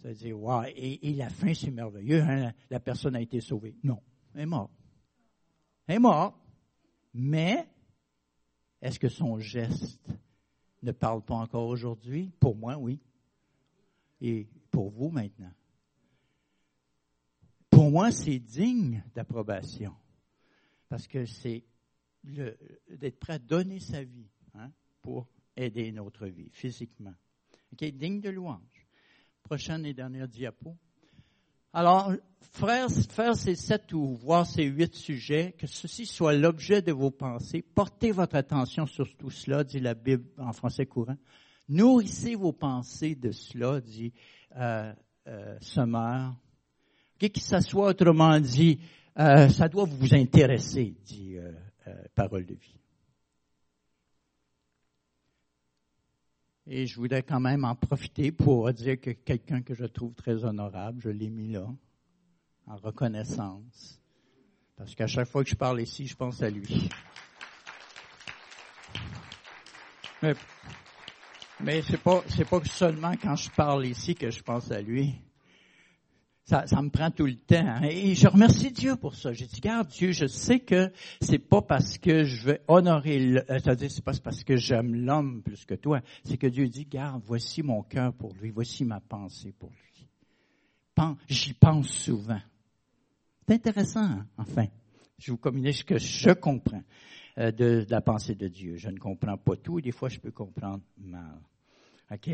[0.00, 3.74] Ça veut dire, wow, et, la fin, c'est merveilleux, hein, la, personne a été sauvée.
[3.82, 4.00] Non,
[4.34, 4.72] elle est morte.
[5.88, 6.36] Elle est morte.
[7.12, 7.66] Mais,
[8.80, 10.08] est-ce que son geste
[10.82, 12.30] ne parle pas encore aujourd'hui?
[12.38, 13.00] Pour moi, oui.
[14.20, 15.50] Et pour vous maintenant?
[17.76, 19.94] Pour moi, c'est digne d'approbation.
[20.88, 21.62] Parce que c'est
[22.24, 24.70] d'être prêt à donner sa vie hein,
[25.02, 27.12] pour aider notre vie physiquement.
[27.72, 28.86] Digne de louange
[29.42, 30.74] prochaine et dernière diapo.
[31.74, 36.92] Alors, faire, faire ces sept ou voir ces huit sujets, que ceci soit l'objet de
[36.92, 41.18] vos pensées, portez votre attention sur tout cela, dit la Bible en français courant.
[41.68, 44.14] Nourrissez vos pensées de cela, dit
[44.56, 44.94] euh,
[45.26, 46.30] euh, Sommer.
[47.18, 48.78] Que ça soit autrement dit,
[49.18, 51.50] euh, ça doit vous intéresser, dit euh,
[51.86, 52.78] euh, Parole de vie.
[56.66, 60.44] Et je voudrais quand même en profiter pour dire que quelqu'un que je trouve très
[60.44, 61.66] honorable, je l'ai mis là,
[62.66, 64.00] en reconnaissance.
[64.76, 66.90] Parce qu'à chaque fois que je parle ici, je pense à lui.
[70.22, 70.34] Mais,
[71.60, 75.14] mais c'est pas, c'est pas seulement quand je parle ici que je pense à lui.
[76.46, 77.56] Ça, ça, me prend tout le temps.
[77.56, 77.82] Hein.
[77.82, 79.32] Et je remercie Dieu pour ça.
[79.32, 83.40] J'ai dit, garde Dieu, je sais que c'est pas parce que je vais honorer, le,
[83.50, 86.00] euh, c'est-à-dire c'est pas parce que j'aime l'homme plus que toi.
[86.22, 90.08] C'est que Dieu dit, garde, voici mon cœur pour lui, voici ma pensée pour lui.
[91.28, 92.40] J'y pense souvent.
[93.46, 94.26] C'est intéressant, hein?
[94.38, 94.66] enfin.
[95.18, 96.82] Je vous communique ce que je comprends
[97.38, 98.76] euh, de, de la pensée de Dieu.
[98.76, 101.40] Je ne comprends pas tout, des fois je peux comprendre mal.
[102.10, 102.30] OK?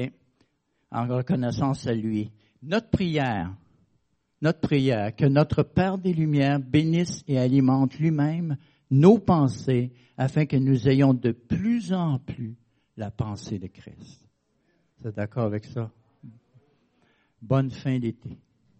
[0.90, 2.30] En reconnaissance à lui.
[2.62, 3.54] Notre prière,
[4.42, 8.56] notre prière, que notre Père des Lumières bénisse et alimente lui-même
[8.90, 12.56] nos pensées afin que nous ayons de plus en plus
[12.96, 14.28] la pensée de Christ.
[15.00, 15.90] Vous d'accord avec ça?
[17.40, 18.38] Bonne fin d'été.